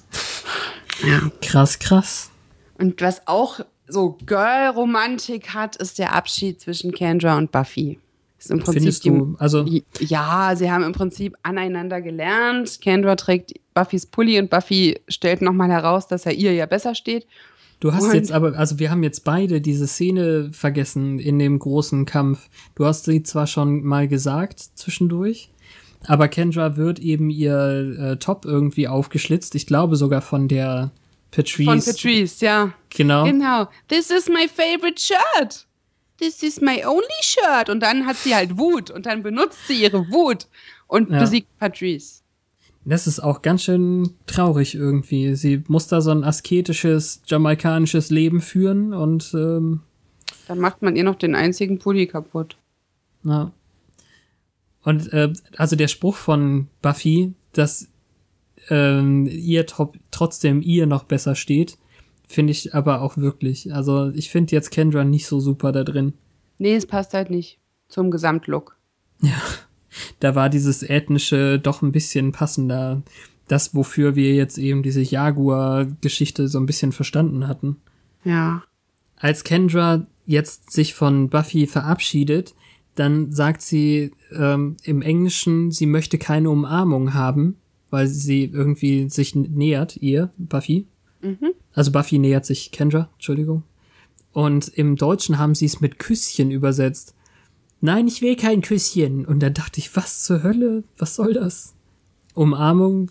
[1.07, 1.31] Ja.
[1.43, 2.31] Krass, krass.
[2.79, 7.99] Und was auch so Girl-Romantik hat, ist der Abschied zwischen Kendra und Buffy.
[8.43, 9.65] Ist im Prinzip Findest du, also
[10.01, 12.81] Ja, sie haben im Prinzip aneinander gelernt.
[12.81, 17.27] Kendra trägt Buffys Pulli und Buffy stellt nochmal heraus, dass er ihr ja besser steht.
[17.79, 21.59] Du hast Und- jetzt aber, also wir haben jetzt beide diese Szene vergessen in dem
[21.59, 22.49] großen Kampf.
[22.75, 25.51] Du hast sie zwar schon mal gesagt zwischendurch,
[26.07, 29.55] aber Kendra wird eben ihr äh, Top irgendwie aufgeschlitzt.
[29.55, 30.91] Ich glaube sogar von der
[31.31, 31.65] Patrice.
[31.71, 32.73] Von Patrice, ja.
[32.91, 33.25] Genau.
[33.25, 33.69] Genau.
[33.89, 35.67] This is my favorite shirt.
[36.19, 37.69] This is my only shirt.
[37.69, 40.47] Und dann hat sie halt Wut und dann benutzt sie ihre Wut
[40.87, 41.21] und Ja.
[41.21, 42.21] besiegt Patrice.
[42.85, 45.35] Das ist auch ganz schön traurig irgendwie.
[45.37, 49.81] Sie muss da so ein asketisches jamaikanisches Leben führen und ähm,
[50.49, 52.57] Dann macht man ihr noch den einzigen Pulli kaputt.
[53.25, 53.53] Ja.
[54.83, 57.89] Und äh, also der Spruch von Buffy, dass
[58.69, 61.79] ähm, ihr tro trotzdem ihr noch besser steht,
[62.33, 63.75] finde ich aber auch wirklich.
[63.75, 66.15] Also ich finde jetzt Kendra nicht so super da drin.
[66.59, 67.59] Nee, es passt halt nicht
[67.89, 68.77] zum Gesamtlook.
[70.21, 73.03] Da war dieses ethnische doch ein bisschen passender.
[73.49, 77.77] Das, wofür wir jetzt eben diese Jaguar-Geschichte so ein bisschen verstanden hatten.
[78.25, 78.63] Ja.
[79.17, 82.55] als Kendra jetzt sich von Buffy verabschiedet,
[82.95, 87.57] dann sagt sie ähm, im Englischen, sie möchte keine Umarmung haben,
[87.91, 90.87] weil sie irgendwie sich nähert, ihr, Buffy.
[91.75, 93.63] Also Buffy nähert sich Kendra, Entschuldigung.
[94.33, 97.15] Und im Deutschen haben sie es mit Küsschen übersetzt.
[97.81, 99.27] Nein, ich will kein Küsschen.
[99.27, 100.85] Und dann dachte ich, was zur Hölle?
[100.99, 101.75] Was soll das?
[102.35, 103.11] Umarmung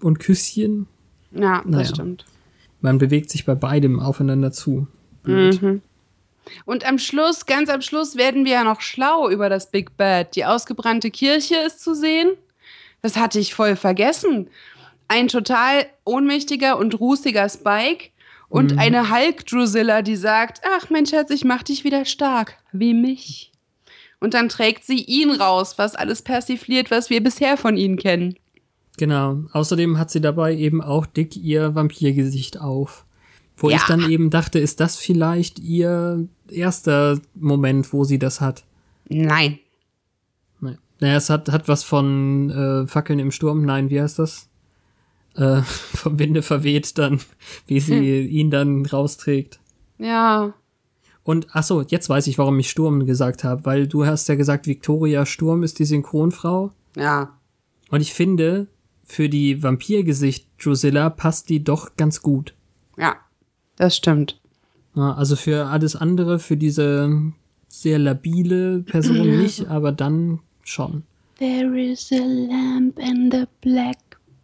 [0.00, 0.86] und Küsschen?
[1.32, 1.86] Ja, das Naja.
[1.86, 2.24] stimmt.
[2.80, 4.86] Man bewegt sich bei beidem aufeinander zu.
[5.22, 5.80] Blöd.
[6.64, 10.36] Und am Schluss, ganz am Schluss, werden wir ja noch schlau über das Big Bad.
[10.36, 12.30] Die ausgebrannte Kirche ist zu sehen.
[13.02, 14.48] Das hatte ich voll vergessen.
[15.08, 18.10] Ein total ohnmächtiger und rußiger Spike
[18.50, 23.52] und eine Hulk-Drusilla, die sagt, ach mein Schatz, ich mach dich wieder stark, wie mich.
[24.20, 28.36] Und dann trägt sie ihn raus, was alles persifliert, was wir bisher von ihnen kennen.
[28.96, 29.44] Genau.
[29.52, 33.04] Außerdem hat sie dabei eben auch dick ihr Vampirgesicht auf.
[33.56, 33.76] Wo Ja.
[33.76, 38.64] ich dann eben dachte, ist das vielleicht ihr erster Moment, wo sie das hat?
[39.08, 39.58] Nein.
[40.60, 40.76] Nee.
[41.00, 43.64] Naja, es hat, hat was von äh, Fackeln im Sturm.
[43.64, 44.47] Nein, wie heißt das?
[45.34, 47.20] Äh, vom Winde verweht dann,
[47.66, 49.60] wie sie ihn dann rausträgt.
[49.98, 50.54] Ja.
[51.22, 54.34] Und ach so, jetzt weiß ich, warum ich Sturm gesagt habe, weil du hast ja
[54.34, 56.72] gesagt, Victoria Sturm ist die Synchronfrau.
[56.96, 57.38] Ja.
[57.90, 58.68] Und ich finde,
[59.04, 62.54] für die Vampirgesicht Drusilla passt die doch ganz gut.
[62.96, 63.16] Ja.
[63.76, 64.40] Das stimmt.
[64.94, 67.32] Ja, also für alles andere, für diese
[67.68, 71.04] sehr labile Person nicht, aber dann schon.
[71.38, 73.46] There is a lamp in the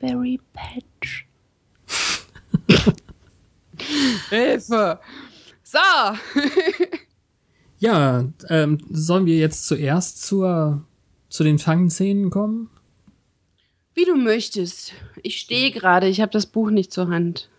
[0.05, 1.27] blackberry patch.
[4.31, 4.99] Hilfe!
[5.63, 5.79] So!
[7.79, 10.87] Ja, ähm, sollen wir jetzt zuerst zur,
[11.29, 12.71] zu den Fangszenen kommen?
[13.95, 14.95] Wie du möchtest.
[15.23, 17.51] Ich stehe gerade, ich habe das Buch nicht zur Hand.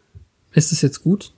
[0.54, 1.34] Ist es jetzt gut?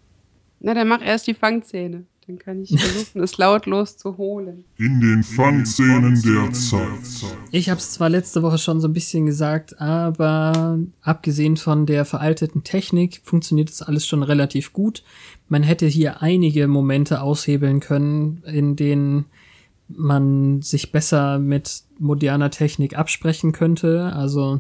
[0.60, 2.06] Na, dann mach erst die Fangzähne.
[2.28, 4.66] Dann kann ich versuchen, es lautlos zu holen.
[4.76, 7.32] In den Fangszenen der Zeit.
[7.52, 12.04] Ich habe es zwar letzte Woche schon so ein bisschen gesagt, aber abgesehen von der
[12.04, 15.06] veralteten Technik funktioniert das alles schon relativ gut.
[15.48, 19.28] Man hätte hier einige Momente aushebeln können, in denen
[19.88, 24.12] man sich besser mit moderner Technik absprechen könnte.
[24.14, 24.60] Also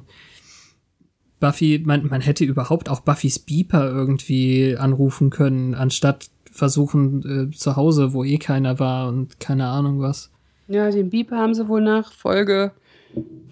[1.41, 7.75] Buffy, man, man hätte überhaupt auch Buffys Beeper irgendwie anrufen können, anstatt versuchen äh, zu
[7.75, 10.31] Hause, wo eh keiner war und keine Ahnung was.
[10.67, 12.71] Ja, den Beeper haben sie wohl nach Folge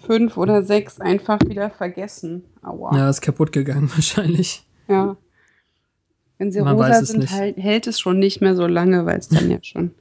[0.06, 2.42] 5 oder 6 einfach wieder vergessen.
[2.62, 2.96] Aua.
[2.96, 4.64] Ja, ist kaputt gegangen wahrscheinlich.
[4.88, 5.16] Ja.
[6.38, 9.28] Wenn sie Man rosa sind, halt, hält es schon nicht mehr so lange, weil es
[9.28, 9.92] dann ja schon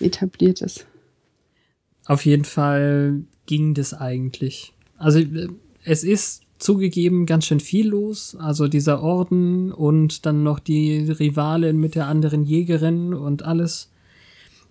[0.00, 0.86] etabliert ist.
[2.06, 4.74] Auf jeden Fall ging das eigentlich.
[4.98, 5.48] Also äh,
[5.84, 8.36] es ist zugegeben ganz schön viel los.
[8.38, 13.90] Also dieser Orden und dann noch die Rivalin mit der anderen Jägerin und alles.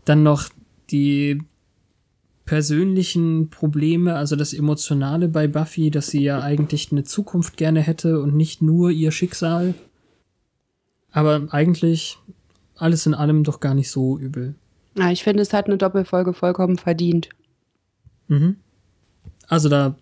[0.06, 0.50] Dann noch
[0.90, 1.42] die
[2.46, 8.22] persönlichen Probleme, also das Emotionale bei Buffy, dass sie ja eigentlich eine Zukunft gerne hätte
[8.22, 9.74] und nicht nur ihr Schicksal.
[11.12, 12.18] Aber eigentlich
[12.76, 14.56] alles in allem doch gar nicht so übel.
[14.98, 17.30] Ja, ich finde, es hat eine Doppelfolge vollkommen verdient.
[18.28, 18.58] Mhm.
[19.48, 19.96] Also da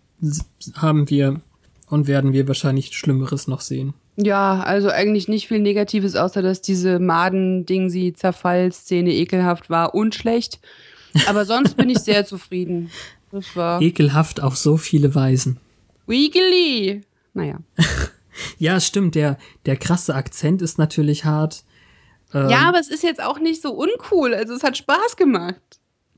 [0.76, 1.42] haben wir
[1.90, 3.94] und werden wir wahrscheinlich Schlimmeres noch sehen.
[4.16, 10.60] Ja, also eigentlich nicht viel Negatives, außer dass diese Maden-Ding-Sie-Zerfall-Szene ekelhaft war und schlecht.
[11.28, 12.90] Aber sonst bin ich sehr zufrieden.
[13.32, 15.60] Das war Ekelhaft auf so viele Weisen.
[16.08, 17.02] Wiggly.
[17.34, 17.60] Naja.
[18.58, 21.66] Ja, stimmt, der, der krasse Akzent ist natürlich hart.
[22.34, 24.34] Ähm, Ja, aber es ist jetzt auch nicht so uncool.
[24.34, 25.60] Also es hat Spaß gemacht.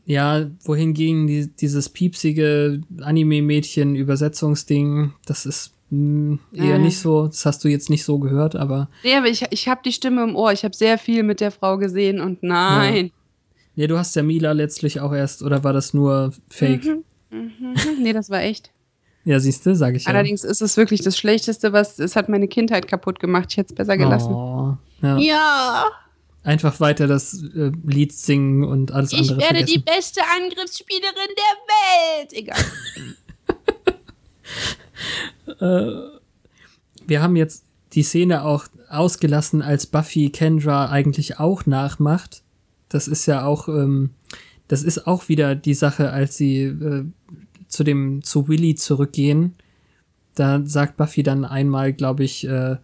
[0.06, 6.80] Ja, wohingegen die, dieses piepsige Anime-Mädchen-Übersetzungsding, das ist mh, eher Äh.
[6.80, 9.82] nicht so, das hast du jetzt nicht so gehört, aber Nee, aber ich, ich habe
[9.86, 10.52] die Stimme im Ohr.
[10.52, 13.12] Ich habe sehr viel mit der Frau gesehen und nein.
[13.76, 16.86] nee, du hast ja Mila letztlich auch erst, oder war das nur Fake?
[16.86, 17.04] Mhm.
[18.02, 18.72] Nee, das war echt.
[19.24, 20.10] Ja, siehste, sag ich ja.
[20.10, 23.48] Allerdings ist es wirklich das Schlechteste, was es hat meine Kindheit kaputt gemacht.
[23.52, 24.34] Ich hätte es besser gelassen.
[24.34, 25.18] Oh, ja.
[25.20, 25.86] Ja,
[26.44, 29.98] Einfach weiter das äh, Lied singen und alles ich andere werde die vergessen.
[29.98, 31.58] beste Angriffsspielerin der
[32.18, 32.34] Welt.
[32.34, 32.58] Egal.
[37.08, 42.42] Wir haben jetzt die Szene auch ausgelassen, als Buffy Kendra eigentlich auch nachmacht.
[42.90, 44.12] Das ist ja auch, ähm,
[44.68, 47.06] das ist auch wieder die Sache, als sie äh,
[47.68, 49.56] zu dem zu Willy zurückgehen.
[50.36, 52.78] Da sagt Buffy dann einmal, glaube ich, äh,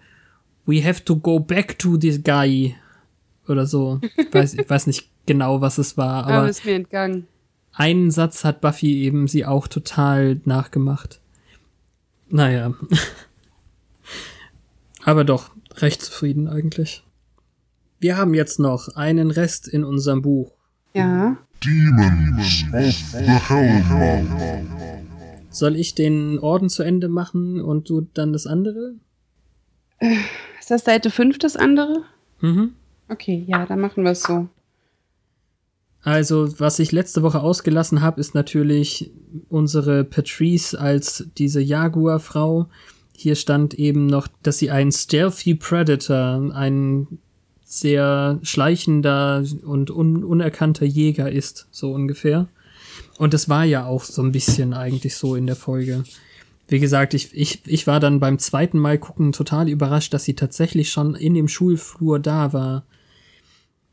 [0.66, 2.76] we have to go back to this guy
[3.50, 4.00] oder so.
[4.18, 7.28] Ich weiß, ich weiß nicht genau, was es war, Aber aber ist mir entgangen.
[7.74, 11.22] einen Satz hat Buffy eben sie auch total nachgemacht.
[12.30, 12.74] Naja.
[15.04, 17.04] Aber doch, recht zufrieden eigentlich.
[18.00, 20.52] Wir haben jetzt noch einen Rest in unserem Buch.
[20.94, 21.38] Ja.
[21.64, 24.68] Demons of the Hellmouth.
[25.50, 28.96] Soll ich den Orden zu Ende machen und du dann das andere?
[30.60, 32.04] Ist das Seite 5 das andere?
[32.42, 32.74] Mhm.
[33.10, 34.48] Okay, ja, dann machen wir es so.
[36.02, 39.12] Also, was ich letzte Woche ausgelassen habe, ist natürlich
[39.50, 42.68] unsere Patrice als diese Jaguar-Frau.
[43.16, 47.20] Hier stand eben noch, dass sie ein Stealthy Predator, ein
[47.66, 52.48] sehr schleichender und un unerkannter Jäger ist, so ungefähr.
[53.18, 56.04] Und das war ja auch so ein bisschen eigentlich so in der Folge.
[56.70, 60.36] Wie gesagt, ich, ich, ich war dann beim zweiten Mal gucken total überrascht, dass sie
[60.36, 62.84] tatsächlich schon in dem Schulflur da war.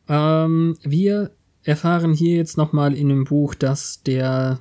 [0.08, 1.30] Ähm, wir
[1.62, 4.60] erfahren hier jetzt nochmal in dem Buch, dass der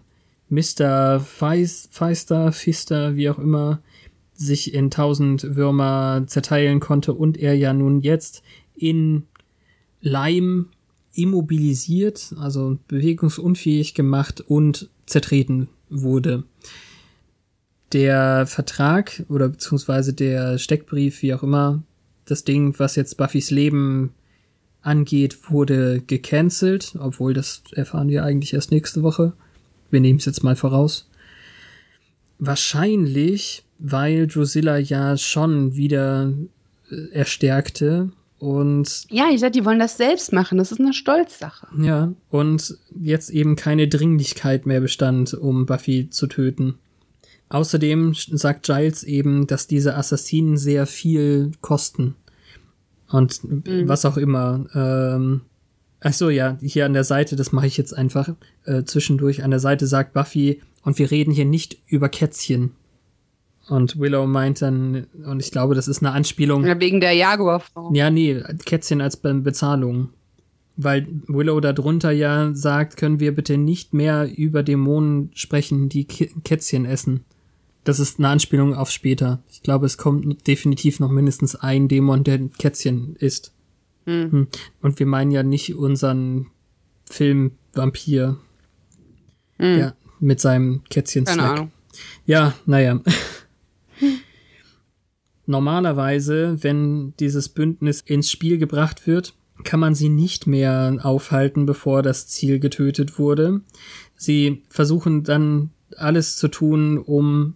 [0.50, 1.20] Mr.
[1.20, 3.82] Feis, Feister, Fister, wie auch immer,
[4.34, 8.44] sich in tausend Würmer zerteilen konnte und er ja nun jetzt
[8.76, 9.24] in
[10.02, 10.70] Leim
[11.14, 16.44] immobilisiert, also bewegungsunfähig gemacht und zertreten wurde.
[17.92, 21.84] Der Vertrag oder beziehungsweise der Steckbrief, wie auch immer,
[22.26, 24.14] das Ding, was jetzt Buffys Leben
[24.84, 29.34] angeht, wurde gecancelt, obwohl das erfahren wir eigentlich erst nächste Woche.
[29.90, 31.10] Wir nehmen es jetzt mal voraus.
[32.38, 36.34] Wahrscheinlich, weil Drusilla ja schon wieder
[36.92, 40.58] äh, erstärkte und Ja, ich sag, die wollen das selbst machen.
[40.58, 41.68] Das ist eine Stolzsache.
[41.82, 46.76] ja, und jetzt eben keine Dringlichkeit mehr bestand, um Buffy zu töten.
[47.48, 52.16] Außerdem sagt Giles eben, dass diese Assassinen sehr viel kosten.
[53.14, 54.66] Und was auch immer.
[54.74, 55.42] Ähm,
[56.00, 58.30] ach so, ja, hier an der Seite, das mache ich jetzt einfach
[58.66, 59.44] äh, zwischendurch.
[59.44, 62.72] An der Seite sagt Buffy, und wir reden hier nicht über Kätzchen.
[63.70, 66.66] Und Willow meint dann, und ich glaube, das ist eine Anspielung.
[66.66, 67.94] Ja, wegen der Jaguarfrau.
[67.94, 70.10] Ja, nee, Kätzchen als Be Bezahlung.
[70.76, 76.30] Weil Willow darunter ja sagt, können wir bitte nicht mehr über Dämonen sprechen, die K
[76.44, 77.26] Kätzchen essen.
[77.84, 79.44] Das ist eine Anspielung auf später.
[79.50, 83.54] Ich glaube, es kommt definitiv noch mindestens ein Dämon, der Kätzchen isst.
[84.06, 84.48] Hm.
[84.82, 86.48] Und wir meinen ja nicht unseren
[87.10, 88.38] Film Vampir.
[89.58, 89.80] Hm.
[89.80, 91.44] Ja, mit seinem Kätzchen Keine.
[91.44, 91.72] Ahnung.
[92.26, 93.02] Ja, naja.
[95.46, 102.02] Normalerweise, wenn dieses Bündnis ins Spiel gebracht wird, kann man sie nicht mehr aufhalten, bevor
[102.02, 103.62] das Ziel getötet wurde.
[104.16, 107.56] Sie versuchen dann alles zu tun, um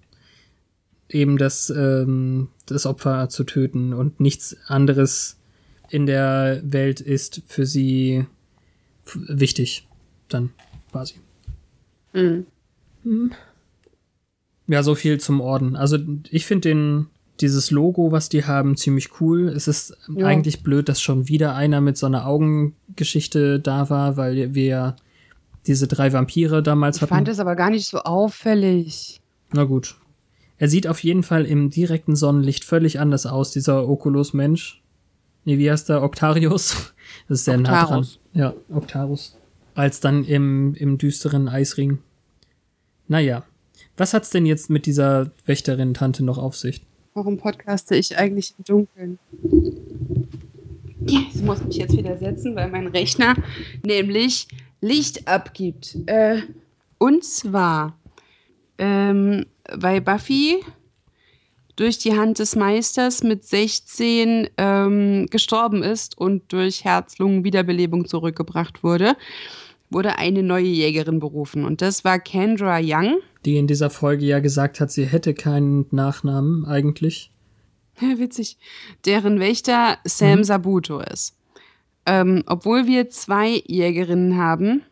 [1.10, 5.38] eben das, ähm, das Opfer zu töten und nichts anderes
[5.90, 8.26] in der Welt ist für sie
[9.14, 9.88] wichtig.
[10.28, 10.50] Dann
[10.92, 11.16] quasi.
[12.14, 12.46] Mhm.
[14.68, 15.76] Ja, so viel zum Orden.
[15.76, 15.98] Also
[16.30, 17.08] ich finde den
[17.40, 19.48] dieses Logo, was die haben, ziemlich cool.
[19.48, 20.26] Es ist Ja.
[20.26, 24.96] eigentlich blöd, dass schon wieder einer mit so einer Augengeschichte da war, weil wir
[25.68, 27.10] diese drei Vampire damals Ich hatten.
[27.14, 29.22] fand es aber gar nicht so auffällig.
[29.54, 29.96] Na gut.
[30.58, 34.82] Er sieht auf jeden Fall im direkten Sonnenlicht völlig anders aus, dieser Oculus-Mensch.
[35.46, 36.04] Nee, wie heißt der?
[36.04, 36.94] Octarius?
[37.30, 38.00] Das ist sehr nah dran.
[38.00, 38.20] Octarus.
[38.34, 39.38] Ja, Octarus.
[39.76, 42.00] Als dann im, im düsteren Eisring.
[43.08, 43.44] Naja.
[43.96, 46.82] Was hat's denn jetzt mit dieser Wächterin-Tante noch auf sich?
[47.14, 49.20] Warum podcaste ich eigentlich im Dunkeln?
[51.06, 53.36] Ich muss mich jetzt wieder setzen, weil mein Rechner
[53.86, 54.48] nämlich
[54.82, 55.98] Licht abgibt.
[56.06, 56.42] Äh,
[56.98, 57.98] und zwar,
[58.78, 60.64] ähm, weil Buffy
[61.76, 69.16] durch die Hand des Meisters mit 16 ähm, gestorben ist und durch Herz-Lungen-Wiederbelebung zurückgebracht wurde,
[69.90, 71.64] wurde eine neue Jägerin berufen.
[71.64, 73.20] Und das war Kendra Young.
[73.46, 77.32] Die in dieser Folge ja gesagt hat, sie hätte keinen Nachnamen eigentlich.
[78.02, 78.58] Ja, witzig.
[79.06, 81.36] Deren Wächter Sam Sabuto ist.
[82.06, 84.84] Ähm, obwohl wir zwei Jägerinnen haben,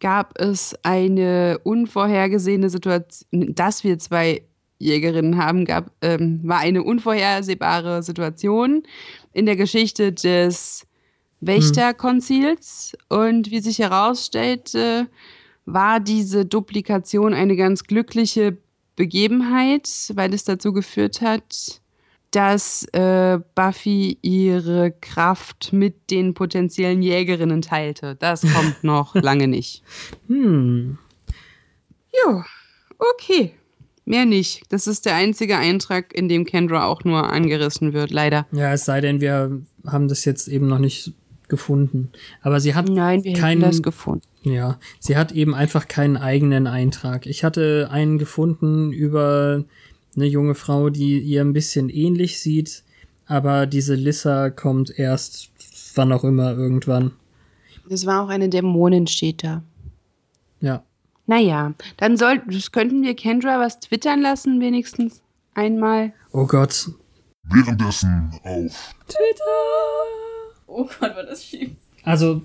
[0.00, 4.42] gab es eine unvorhergesehene Situation, dass wir zwei
[4.78, 8.82] Jägerinnen haben, gab, ähm, war eine unvorhersehbare Situation
[9.32, 10.86] in der Geschichte des
[11.40, 12.96] Wächterkonzils.
[13.08, 15.08] Und wie sich herausstellte,
[15.64, 18.56] war diese Duplikation eine ganz glückliche
[18.96, 21.80] Begebenheit, weil es dazu geführt hat,
[22.36, 28.14] dass äh, Buffy ihre Kraft mit den potenziellen Jägerinnen teilte.
[28.14, 29.82] Das kommt noch lange nicht.
[30.26, 30.98] Hm.
[32.12, 32.42] Jo,
[32.98, 33.54] okay.
[34.04, 34.64] Mehr nicht.
[34.68, 38.46] Das ist der einzige Eintrag, in dem Kendra auch nur angerissen wird, leider.
[38.52, 41.14] Ja, es sei denn, wir haben das jetzt eben noch nicht
[41.48, 42.12] gefunden.
[42.42, 44.26] Aber sie hat Nein, wir keinen, das gefunden.
[44.42, 47.26] Ja, sie hat eben einfach keinen eigenen Eintrag.
[47.26, 49.64] Ich hatte einen gefunden über
[50.16, 52.82] eine junge Frau, die ihr ein bisschen ähnlich sieht,
[53.26, 55.50] aber diese Lissa kommt erst
[55.96, 57.12] wann auch immer irgendwann.
[57.88, 59.62] Das war auch eine Dämonin, steht da.
[60.60, 60.82] Ja.
[61.26, 65.22] Naja, dann soll, das könnten wir Kendra was twittern lassen, wenigstens
[65.54, 66.12] einmal.
[66.32, 66.90] Oh Gott.
[67.44, 68.94] Währenddessen auf
[70.66, 71.70] Oh Gott, war das schief.
[72.02, 72.42] Also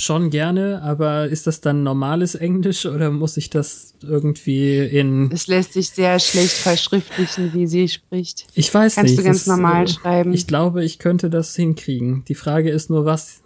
[0.00, 5.30] schon gerne, aber ist das dann normales Englisch oder muss ich das irgendwie in.
[5.32, 8.46] Es lässt sich sehr schlecht verschriftlichen, wie sie spricht.
[8.54, 9.20] Ich weiß Kannst nicht.
[9.20, 10.32] du ganz normal äh, schreiben.
[10.32, 12.24] Ich glaube, ich könnte das hinkriegen.
[12.26, 13.42] Die Frage ist nur, was.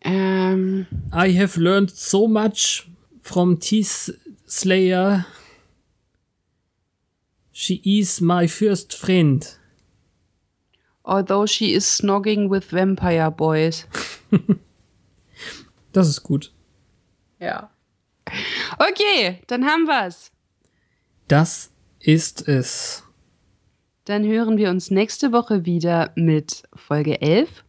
[0.00, 2.88] Ähm, I have learned so much
[3.22, 4.14] from Teeth
[4.48, 5.26] Slayer.
[7.52, 9.58] She is my first friend.
[11.08, 13.86] although she is snogging with vampire boys.
[15.92, 16.52] Das ist gut.
[17.40, 17.70] Ja.
[18.78, 20.30] Okay, dann haben wir's.
[21.28, 21.70] Das
[22.00, 23.02] ist es.
[24.04, 27.64] Dann hören wir uns nächste Woche wieder mit Folge 11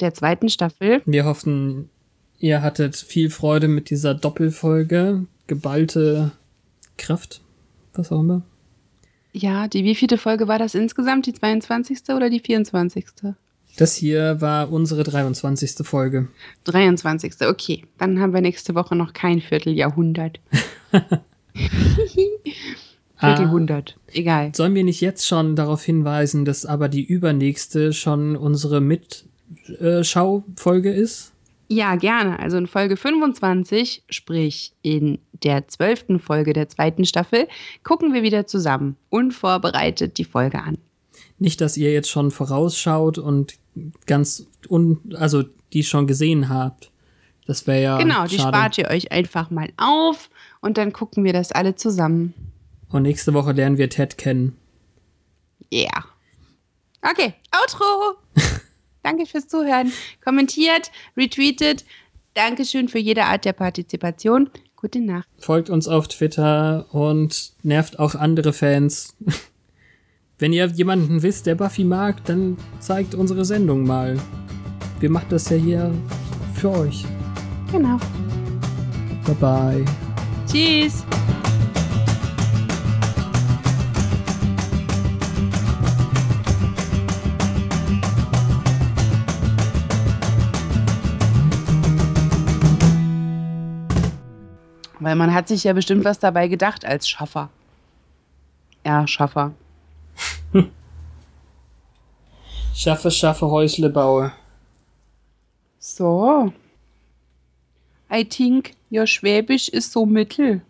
[0.00, 1.02] der zweiten Staffel.
[1.06, 1.90] Wir hoffen,
[2.38, 5.26] ihr hattet viel Freude mit dieser Doppelfolge.
[5.46, 6.32] Geballte
[6.96, 7.40] Kraft.
[7.94, 8.42] Was auch immer.
[9.32, 11.26] Ja, die wievielte Folge war das insgesamt?
[11.26, 12.10] Die 22.
[12.10, 13.06] oder die 24.?
[13.78, 15.86] Das hier war unsere 23.
[15.86, 16.26] Folge.
[16.64, 17.34] 23.
[17.48, 20.40] Okay, dann haben wir nächste Woche noch kein Vierteljahrhundert.
[23.18, 23.96] Viertelhundert.
[24.12, 24.52] Egal.
[24.54, 31.32] Sollen wir nicht jetzt schon darauf hinweisen, dass aber die übernächste schon unsere Mitschaufolge ist?
[31.68, 32.38] Ja, gerne.
[32.40, 37.46] Also in Folge 25, sprich in der zwölften Folge der zweiten Staffel,
[37.84, 40.78] gucken wir wieder zusammen unvorbereitet die Folge an.
[41.38, 43.54] Nicht, dass ihr jetzt schon vorausschaut und
[44.06, 46.90] ganz un also die schon gesehen habt.
[47.46, 48.56] Das wäre ja genau, die schade.
[48.56, 50.30] spart ihr euch einfach mal auf
[50.60, 52.34] und dann gucken wir das alle zusammen.
[52.90, 54.56] Und nächste Woche lernen wir Ted kennen.
[55.70, 55.80] Ja.
[55.80, 56.04] Yeah.
[57.02, 58.18] Okay, Outro.
[59.02, 59.92] Danke fürs Zuhören.
[60.24, 61.84] Kommentiert, retweetet.
[62.34, 64.50] Dankeschön für jede Art der Partizipation.
[64.76, 65.28] Gute Nacht.
[65.38, 69.16] Folgt uns auf Twitter und nervt auch andere Fans.
[70.40, 74.16] Wenn ihr jemanden wisst, der Buffy mag, dann zeigt unsere Sendung mal.
[75.00, 75.92] Wir machen das ja hier
[76.54, 77.04] für euch.
[77.72, 77.98] Genau.
[79.26, 79.84] Bye bye.
[80.46, 81.04] Tschüss.
[95.00, 97.50] Weil man hat sich ja bestimmt was dabei gedacht als Schaffer.
[98.86, 99.52] Ja, Schaffer.
[102.74, 104.32] Schaffe, schaffe, Häusle baue.
[105.80, 106.52] So.
[108.10, 110.62] I think your Schwäbisch ist so mittel.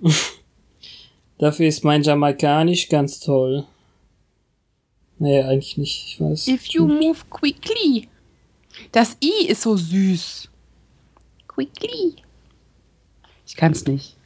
[1.38, 3.66] Dafür ist mein Jamaikanisch ganz toll.
[5.18, 6.06] Nee, eigentlich nicht.
[6.06, 6.48] Ich weiß.
[6.48, 8.08] If you move quickly.
[8.92, 10.48] Das I ist so süß.
[11.46, 12.16] Quickly.
[13.46, 14.16] Ich kann's nicht.